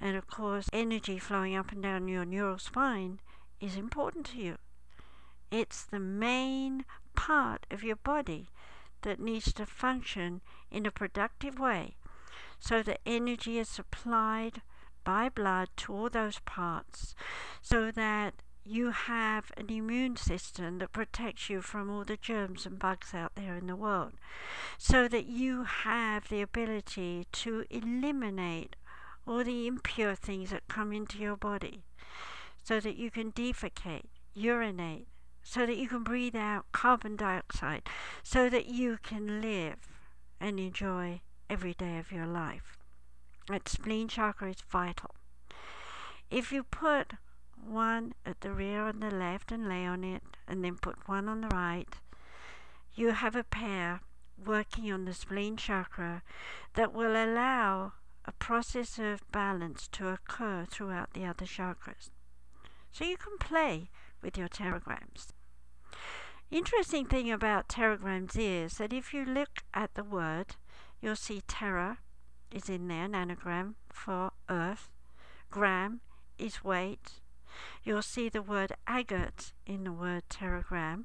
and 0.00 0.16
of 0.16 0.26
course, 0.26 0.68
energy 0.72 1.18
flowing 1.18 1.56
up 1.56 1.72
and 1.72 1.82
down 1.82 2.08
your 2.08 2.24
neural 2.24 2.58
spine 2.58 3.20
is 3.60 3.76
important 3.76 4.26
to 4.26 4.38
you. 4.38 4.56
It's 5.50 5.84
the 5.84 6.00
main 6.00 6.84
part 7.14 7.66
of 7.70 7.82
your 7.82 7.96
body 7.96 8.48
that 9.02 9.20
needs 9.20 9.52
to 9.54 9.64
function 9.64 10.42
in 10.70 10.84
a 10.84 10.90
productive 10.90 11.58
way 11.58 11.96
so 12.58 12.82
that 12.82 13.00
energy 13.06 13.58
is 13.58 13.68
supplied 13.68 14.62
by 15.06 15.28
blood 15.28 15.68
to 15.76 15.94
all 15.94 16.10
those 16.10 16.40
parts 16.40 17.14
so 17.62 17.92
that 17.92 18.34
you 18.64 18.90
have 18.90 19.52
an 19.56 19.70
immune 19.70 20.16
system 20.16 20.80
that 20.80 20.92
protects 20.92 21.48
you 21.48 21.62
from 21.62 21.88
all 21.88 22.04
the 22.04 22.16
germs 22.16 22.66
and 22.66 22.80
bugs 22.80 23.14
out 23.14 23.30
there 23.36 23.56
in 23.56 23.68
the 23.68 23.76
world, 23.76 24.14
so 24.76 25.06
that 25.06 25.26
you 25.26 25.62
have 25.62 26.28
the 26.28 26.42
ability 26.42 27.28
to 27.30 27.64
eliminate 27.70 28.74
all 29.24 29.44
the 29.44 29.68
impure 29.68 30.16
things 30.16 30.50
that 30.50 30.66
come 30.66 30.92
into 30.92 31.18
your 31.18 31.36
body, 31.36 31.84
so 32.64 32.80
that 32.80 32.96
you 32.96 33.08
can 33.08 33.30
defecate, 33.30 34.06
urinate, 34.34 35.06
so 35.44 35.64
that 35.64 35.76
you 35.76 35.86
can 35.86 36.02
breathe 36.02 36.34
out 36.34 36.66
carbon 36.72 37.14
dioxide, 37.14 37.82
so 38.24 38.50
that 38.50 38.66
you 38.66 38.98
can 39.00 39.40
live 39.40 39.76
and 40.40 40.58
enjoy 40.58 41.20
every 41.48 41.74
day 41.74 41.98
of 41.98 42.10
your 42.10 42.26
life. 42.26 42.76
That 43.48 43.68
spleen 43.68 44.08
chakra 44.08 44.50
is 44.50 44.62
vital. 44.68 45.14
If 46.30 46.50
you 46.50 46.64
put 46.64 47.12
one 47.64 48.14
at 48.24 48.40
the 48.40 48.52
rear 48.52 48.82
on 48.82 49.00
the 49.00 49.10
left 49.10 49.52
and 49.52 49.68
lay 49.68 49.86
on 49.86 50.04
it, 50.04 50.22
and 50.48 50.64
then 50.64 50.76
put 50.76 51.08
one 51.08 51.28
on 51.28 51.40
the 51.40 51.48
right, 51.48 51.88
you 52.94 53.10
have 53.12 53.36
a 53.36 53.44
pair 53.44 54.00
working 54.44 54.92
on 54.92 55.04
the 55.04 55.14
spleen 55.14 55.56
chakra 55.56 56.22
that 56.74 56.92
will 56.92 57.12
allow 57.12 57.92
a 58.24 58.32
process 58.32 58.98
of 58.98 59.30
balance 59.30 59.88
to 59.88 60.08
occur 60.08 60.66
throughout 60.68 61.12
the 61.12 61.24
other 61.24 61.46
chakras. 61.46 62.10
So 62.90 63.04
you 63.04 63.16
can 63.16 63.38
play 63.38 63.90
with 64.22 64.36
your 64.36 64.48
pterograms. 64.48 65.28
Interesting 66.50 67.06
thing 67.06 67.30
about 67.30 67.68
pterograms 67.68 68.36
is 68.36 68.78
that 68.78 68.92
if 68.92 69.12
you 69.12 69.24
look 69.24 69.62
at 69.74 69.94
the 69.94 70.04
word, 70.04 70.56
you'll 71.00 71.16
see 71.16 71.42
terra 71.46 71.98
is 72.56 72.70
in 72.70 72.88
there, 72.88 73.06
nanogram 73.06 73.74
for 73.90 74.32
earth, 74.48 74.88
gram 75.50 76.00
is 76.38 76.64
weight. 76.64 77.20
You'll 77.84 78.02
see 78.02 78.30
the 78.30 78.40
word 78.40 78.72
agate 78.86 79.52
in 79.66 79.84
the 79.84 79.92
word 79.92 80.22
pterogram. 80.30 81.04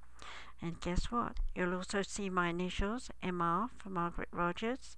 And 0.61 0.79
guess 0.79 1.11
what? 1.11 1.37
You'll 1.53 1.75
also 1.75 2.03
see 2.03 2.29
my 2.29 2.49
initials, 2.49 3.09
MR 3.21 3.69
for 3.77 3.89
Margaret 3.89 4.29
Rogers. 4.31 4.95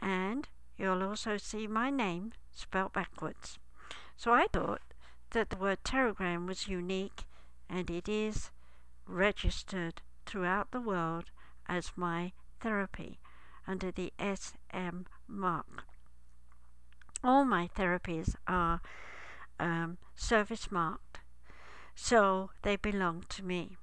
And 0.00 0.48
you'll 0.78 1.02
also 1.02 1.38
see 1.38 1.66
my 1.66 1.90
name 1.90 2.32
spelled 2.52 2.92
backwards. 2.92 3.58
So 4.16 4.32
I 4.32 4.46
thought 4.52 4.82
that 5.30 5.50
the 5.50 5.56
word 5.56 5.78
pterogram 5.82 6.46
was 6.46 6.68
unique 6.68 7.24
and 7.68 7.90
it 7.90 8.08
is 8.08 8.50
registered 9.08 10.02
throughout 10.24 10.70
the 10.70 10.80
world 10.80 11.24
as 11.66 11.92
my 11.96 12.32
therapy 12.60 13.18
under 13.66 13.90
the 13.90 14.12
SM 14.18 15.02
mark. 15.26 15.84
All 17.22 17.44
my 17.44 17.68
therapies 17.74 18.34
are 18.46 18.80
um, 19.58 19.98
service 20.14 20.70
marked, 20.70 21.20
so 21.94 22.50
they 22.62 22.76
belong 22.76 23.24
to 23.30 23.42
me. 23.42 23.76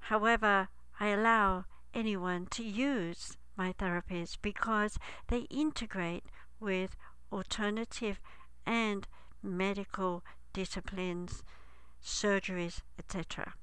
However, 0.00 0.68
I 1.00 1.08
allow 1.08 1.64
anyone 1.94 2.46
to 2.50 2.62
use 2.62 3.36
my 3.56 3.72
therapies 3.72 4.36
because 4.40 4.98
they 5.28 5.46
integrate 5.50 6.24
with 6.60 6.96
alternative 7.32 8.20
and 8.66 9.06
medical 9.42 10.22
disciplines, 10.52 11.42
surgeries, 12.02 12.82
etc. 12.98 13.54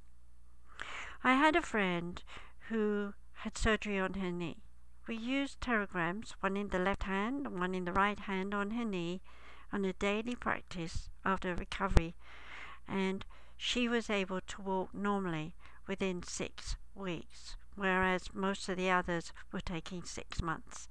I 1.23 1.33
had 1.33 1.55
a 1.55 1.61
friend 1.61 2.21
who 2.69 3.13
had 3.33 3.57
surgery 3.57 3.99
on 3.99 4.15
her 4.15 4.31
knee. 4.31 4.64
We 5.07 5.15
used 5.15 5.61
pterograms, 5.61 6.31
one 6.39 6.57
in 6.57 6.69
the 6.69 6.79
left 6.79 7.03
hand 7.03 7.59
one 7.59 7.75
in 7.75 7.85
the 7.85 7.93
right 7.93 8.19
hand 8.19 8.55
on 8.55 8.71
her 8.71 8.83
knee, 8.83 9.21
on 9.71 9.85
a 9.85 9.93
daily 9.93 10.35
practice 10.35 11.09
after 11.23 11.53
recovery, 11.53 12.15
and 12.87 13.23
she 13.55 13.87
was 13.87 14.09
able 14.09 14.41
to 14.41 14.61
walk 14.61 14.93
normally 14.95 15.53
within 15.85 16.23
six 16.23 16.75
weeks, 16.95 17.55
whereas 17.75 18.33
most 18.33 18.67
of 18.67 18.77
the 18.77 18.89
others 18.89 19.31
were 19.51 19.61
taking 19.61 20.03
six 20.03 20.41
months. 20.41 20.87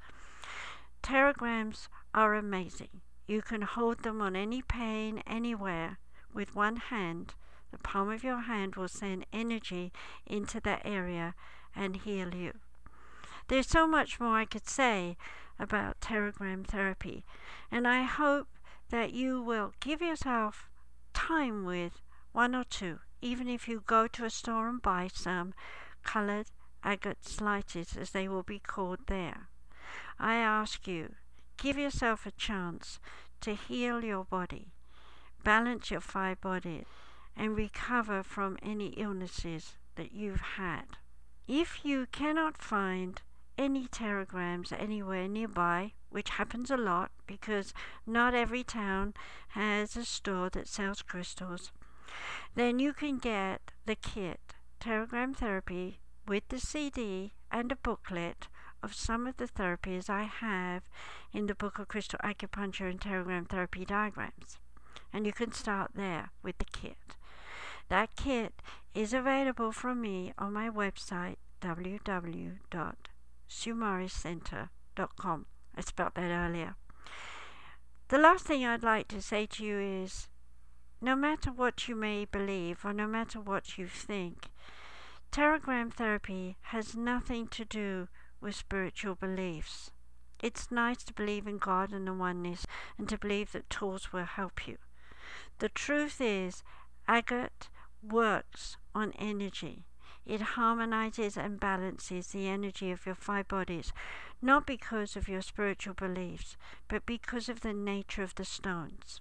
Pterograms 1.03 1.89
are 2.15 2.35
amazing. 2.35 3.01
You 3.27 3.43
can 3.43 3.63
hold 3.63 4.05
them 4.05 4.21
on 4.21 4.37
any 4.37 4.63
pain 4.63 5.23
anywhere 5.27 5.99
with 6.33 6.55
one 6.55 6.77
hand. 6.77 7.35
The 7.73 7.79
palm 7.79 8.11
of 8.11 8.23
your 8.23 8.43
hand 8.43 8.77
will 8.77 8.87
send 8.87 9.27
energy 9.33 9.93
into 10.25 10.61
that 10.61 10.83
area 10.85 11.35
and 11.75 11.97
heal 11.97 12.33
you. 12.33 12.53
There's 13.49 13.69
so 13.69 13.87
much 13.87 14.19
more 14.19 14.37
I 14.37 14.47
could 14.47 14.67
say 14.67 15.17
about 15.59 16.01
pterogram 16.01 16.67
therapy, 16.67 17.25
and 17.71 17.87
I 17.87 18.03
hope 18.03 18.49
that 18.89 19.13
you 19.13 19.43
will 19.43 19.75
give 19.81 20.01
yourself 20.01 20.71
time 21.13 21.65
with 21.65 22.01
one 22.33 22.55
or 22.55 22.65
two, 22.65 23.01
even 23.21 23.49
if 23.49 23.69
you 23.69 23.83
go 23.87 24.07
to 24.09 24.25
a 24.25 24.31
store 24.31 24.69
and 24.69 24.81
buy 24.81 25.09
some 25.13 25.53
colored 26.03 26.47
agate 26.83 27.25
slices, 27.25 27.97
as 27.97 28.11
they 28.11 28.29
will 28.29 28.43
be 28.43 28.59
called 28.59 29.01
there. 29.09 29.49
I 30.19 30.37
ask 30.37 30.87
you, 30.87 31.15
give 31.57 31.77
yourself 31.77 32.25
a 32.25 32.31
chance 32.31 32.99
to 33.43 33.55
heal 33.55 34.03
your 34.03 34.25
body, 34.25 34.73
balance 35.43 35.91
your 35.91 36.01
five 36.01 36.41
bodies, 36.41 36.87
and 37.37 37.57
recover 37.57 38.23
from 38.23 38.59
any 38.63 38.89
illnesses 38.89 39.75
that 39.97 40.13
you've 40.13 40.41
had. 40.57 40.85
If 41.47 41.85
you 41.85 42.07
cannot 42.11 42.57
find 42.57 43.21
any 43.57 43.87
pterograms 43.87 44.73
anywhere 44.73 45.29
nearby, 45.29 45.93
which 46.11 46.31
happens 46.31 46.71
a 46.71 46.77
lot 46.77 47.11
because 47.27 47.75
not 48.07 48.35
every 48.35 48.65
town 48.65 49.15
has 49.49 49.97
a 49.97 50.05
store 50.05 50.51
that 50.51 50.69
sells 50.69 51.03
crystals, 51.03 51.73
then 52.55 52.79
you 52.79 52.93
can 52.93 53.19
get 53.19 53.71
the 53.87 53.97
kit, 53.97 54.41
Pterogram 54.81 55.37
Therapy, 55.37 56.01
with 56.27 56.49
the 56.49 56.59
CD 56.59 57.33
and 57.51 57.71
a 57.73 57.77
booklet 57.77 58.49
of 58.83 58.95
some 58.95 59.27
of 59.27 59.37
the 59.39 59.49
therapies 59.49 60.11
I 60.11 60.25
have 60.25 60.83
in 61.33 61.47
the 61.47 61.55
Book 61.55 61.79
of 61.79 61.89
Crystal 61.89 62.19
Acupuncture 62.23 62.89
and 62.91 63.01
Pterogram 63.01 63.49
Therapy 63.49 63.85
Diagrams. 63.85 64.59
And 65.13 65.27
you 65.27 65.33
can 65.33 65.53
start 65.53 65.93
there 65.95 66.31
with 66.43 66.59
the 66.59 66.65
kit. 66.67 67.17
That 67.89 68.17
kit 68.17 68.55
is 68.95 69.13
available 69.13 69.73
from 69.73 70.01
me 70.01 70.33
on 70.39 70.53
my 70.53 70.69
website 70.69 71.37
www.sumariscenter.com. 73.55 75.47
I 75.77 75.81
spelled 75.81 76.15
that 76.15 76.31
earlier. 76.31 76.77
The 78.09 78.19
last 78.19 78.47
thing 78.47 78.65
I'd 78.65 78.83
like 78.83 79.09
to 79.09 79.23
say 79.23 79.47
to 79.47 79.65
you 79.65 79.79
is 79.79 80.29
no 81.01 81.17
matter 81.17 81.51
what 81.51 81.89
you 81.89 81.97
may 81.97 82.25
believe 82.25 82.85
or 82.85 82.93
no 82.93 83.07
matter 83.07 83.41
what 83.41 83.79
you 83.79 83.87
think, 83.87 84.49
pterogram 85.33 85.93
therapy 85.93 86.57
has 86.63 86.95
nothing 86.97 87.49
to 87.49 87.65
do 87.65 88.09
with 88.41 88.55
spiritual 88.55 89.15
beliefs. 89.15 89.91
It's 90.43 90.71
nice 90.71 91.03
to 91.05 91.15
believe 91.15 91.47
in 91.47 91.59
God 91.59 91.93
and 91.93 92.07
the 92.07 92.13
oneness 92.13 92.67
and 92.99 93.09
to 93.09 93.19
believe 93.19 93.53
that 93.53 93.71
tools 93.71 94.13
will 94.13 94.25
help 94.25 94.69
you. 94.69 94.77
The 95.59 95.71
truth 95.71 96.21
is, 96.21 96.63
agate 97.09 97.71
works 98.03 98.77
on 98.95 99.13
energy. 99.19 99.87
It 100.27 100.41
harmonizes 100.41 101.37
and 101.37 101.61
balances 101.61 102.29
the 102.29 102.49
energy 102.49 102.91
of 102.91 103.05
your 103.05 103.15
five 103.15 103.47
bodies, 103.49 103.93
not 104.41 104.67
because 104.67 105.17
of 105.17 105.29
your 105.29 105.43
spiritual 105.43 105.95
beliefs, 105.95 106.57
but 106.89 107.05
because 107.05 107.49
of 107.49 107.61
the 107.61 107.75
nature 107.75 108.23
of 108.23 108.35
the 108.35 108.45
stones. 108.45 109.21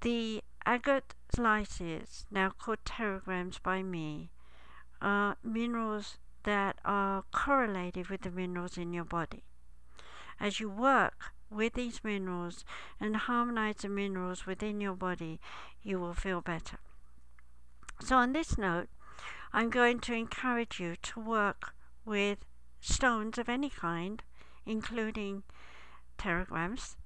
The 0.00 0.42
agate 0.64 1.14
slices, 1.34 2.24
now 2.30 2.50
called 2.50 2.84
pterograms 2.84 3.62
by 3.62 3.82
me, 3.82 4.30
are 5.02 5.36
minerals 5.42 6.16
that 6.44 6.78
are 6.84 7.24
correlated 7.32 8.08
with 8.08 8.22
the 8.22 8.30
minerals 8.30 8.78
in 8.78 8.94
your 8.94 9.04
body. 9.04 9.44
As 10.38 10.60
you 10.60 10.70
work 10.70 11.34
with 11.50 11.74
these 11.74 12.02
minerals 12.02 12.64
and 12.98 13.16
harmonize 13.16 13.76
the 13.76 13.88
minerals 13.90 14.46
within 14.46 14.80
your 14.80 14.94
body, 14.94 15.40
you 15.82 16.00
will 16.00 16.14
feel 16.14 16.40
better. 16.40 16.78
So, 18.02 18.16
on 18.16 18.32
this 18.32 18.56
note, 18.56 18.88
I'm 19.52 19.70
going 19.70 20.00
to 20.00 20.14
encourage 20.14 20.78
you 20.78 20.96
to 21.02 21.20
work 21.20 21.74
with 22.04 22.38
stones 22.80 23.36
of 23.36 23.48
any 23.48 23.68
kind, 23.68 24.22
including 24.64 25.42
pterograms, 26.18 26.96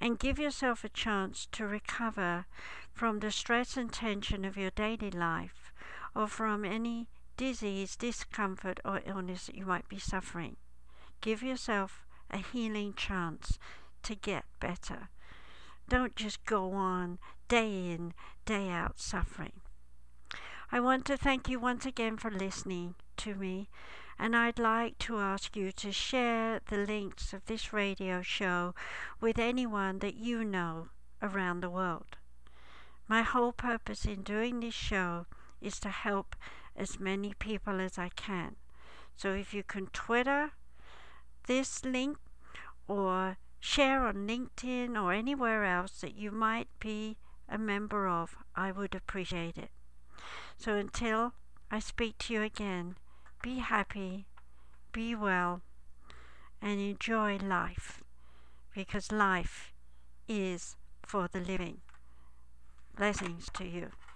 and 0.00 0.18
give 0.18 0.38
yourself 0.38 0.84
a 0.84 0.88
chance 0.88 1.46
to 1.52 1.66
recover 1.66 2.46
from 2.92 3.18
the 3.20 3.30
stress 3.30 3.76
and 3.76 3.92
tension 3.92 4.44
of 4.44 4.56
your 4.56 4.70
daily 4.70 5.10
life 5.10 5.72
or 6.14 6.26
from 6.26 6.64
any 6.64 7.08
disease, 7.36 7.96
discomfort, 7.96 8.80
or 8.84 9.00
illness 9.06 9.46
that 9.46 9.54
you 9.54 9.66
might 9.66 9.88
be 9.88 9.98
suffering. 9.98 10.56
Give 11.20 11.42
yourself 11.42 12.06
a 12.30 12.38
healing 12.38 12.94
chance 12.94 13.58
to 14.02 14.14
get 14.14 14.44
better. 14.60 15.08
Don't 15.88 16.16
just 16.16 16.44
go 16.44 16.72
on 16.72 17.18
day 17.48 17.90
in, 17.90 18.14
day 18.44 18.68
out 18.68 18.98
suffering. 18.98 19.57
I 20.70 20.80
want 20.80 21.06
to 21.06 21.16
thank 21.16 21.48
you 21.48 21.58
once 21.58 21.86
again 21.86 22.18
for 22.18 22.30
listening 22.30 22.94
to 23.16 23.34
me, 23.34 23.70
and 24.18 24.36
I'd 24.36 24.58
like 24.58 24.98
to 24.98 25.18
ask 25.18 25.56
you 25.56 25.72
to 25.72 25.90
share 25.90 26.60
the 26.68 26.76
links 26.76 27.32
of 27.32 27.46
this 27.46 27.72
radio 27.72 28.20
show 28.20 28.74
with 29.18 29.38
anyone 29.38 30.00
that 30.00 30.16
you 30.16 30.44
know 30.44 30.88
around 31.22 31.62
the 31.62 31.70
world. 31.70 32.18
My 33.08 33.22
whole 33.22 33.52
purpose 33.52 34.04
in 34.04 34.22
doing 34.22 34.60
this 34.60 34.74
show 34.74 35.24
is 35.62 35.80
to 35.80 35.88
help 35.88 36.36
as 36.76 37.00
many 37.00 37.32
people 37.32 37.80
as 37.80 37.96
I 37.96 38.10
can. 38.10 38.56
So 39.16 39.32
if 39.32 39.54
you 39.54 39.62
can 39.62 39.86
Twitter 39.86 40.50
this 41.46 41.82
link 41.82 42.18
or 42.86 43.38
share 43.58 44.06
on 44.06 44.28
LinkedIn 44.28 45.02
or 45.02 45.14
anywhere 45.14 45.64
else 45.64 46.02
that 46.02 46.14
you 46.14 46.30
might 46.30 46.68
be 46.78 47.16
a 47.48 47.56
member 47.56 48.06
of, 48.06 48.36
I 48.54 48.70
would 48.70 48.94
appreciate 48.94 49.56
it. 49.56 49.70
So 50.58 50.74
until 50.74 51.34
I 51.70 51.78
speak 51.78 52.18
to 52.18 52.34
you 52.34 52.42
again, 52.42 52.96
be 53.42 53.58
happy, 53.58 54.26
be 54.92 55.14
well, 55.14 55.62
and 56.60 56.80
enjoy 56.80 57.36
life 57.36 58.02
because 58.74 59.12
life 59.12 59.72
is 60.28 60.74
for 61.06 61.28
the 61.28 61.40
living. 61.40 61.78
Blessings 62.96 63.48
to 63.54 63.64
you. 63.64 63.90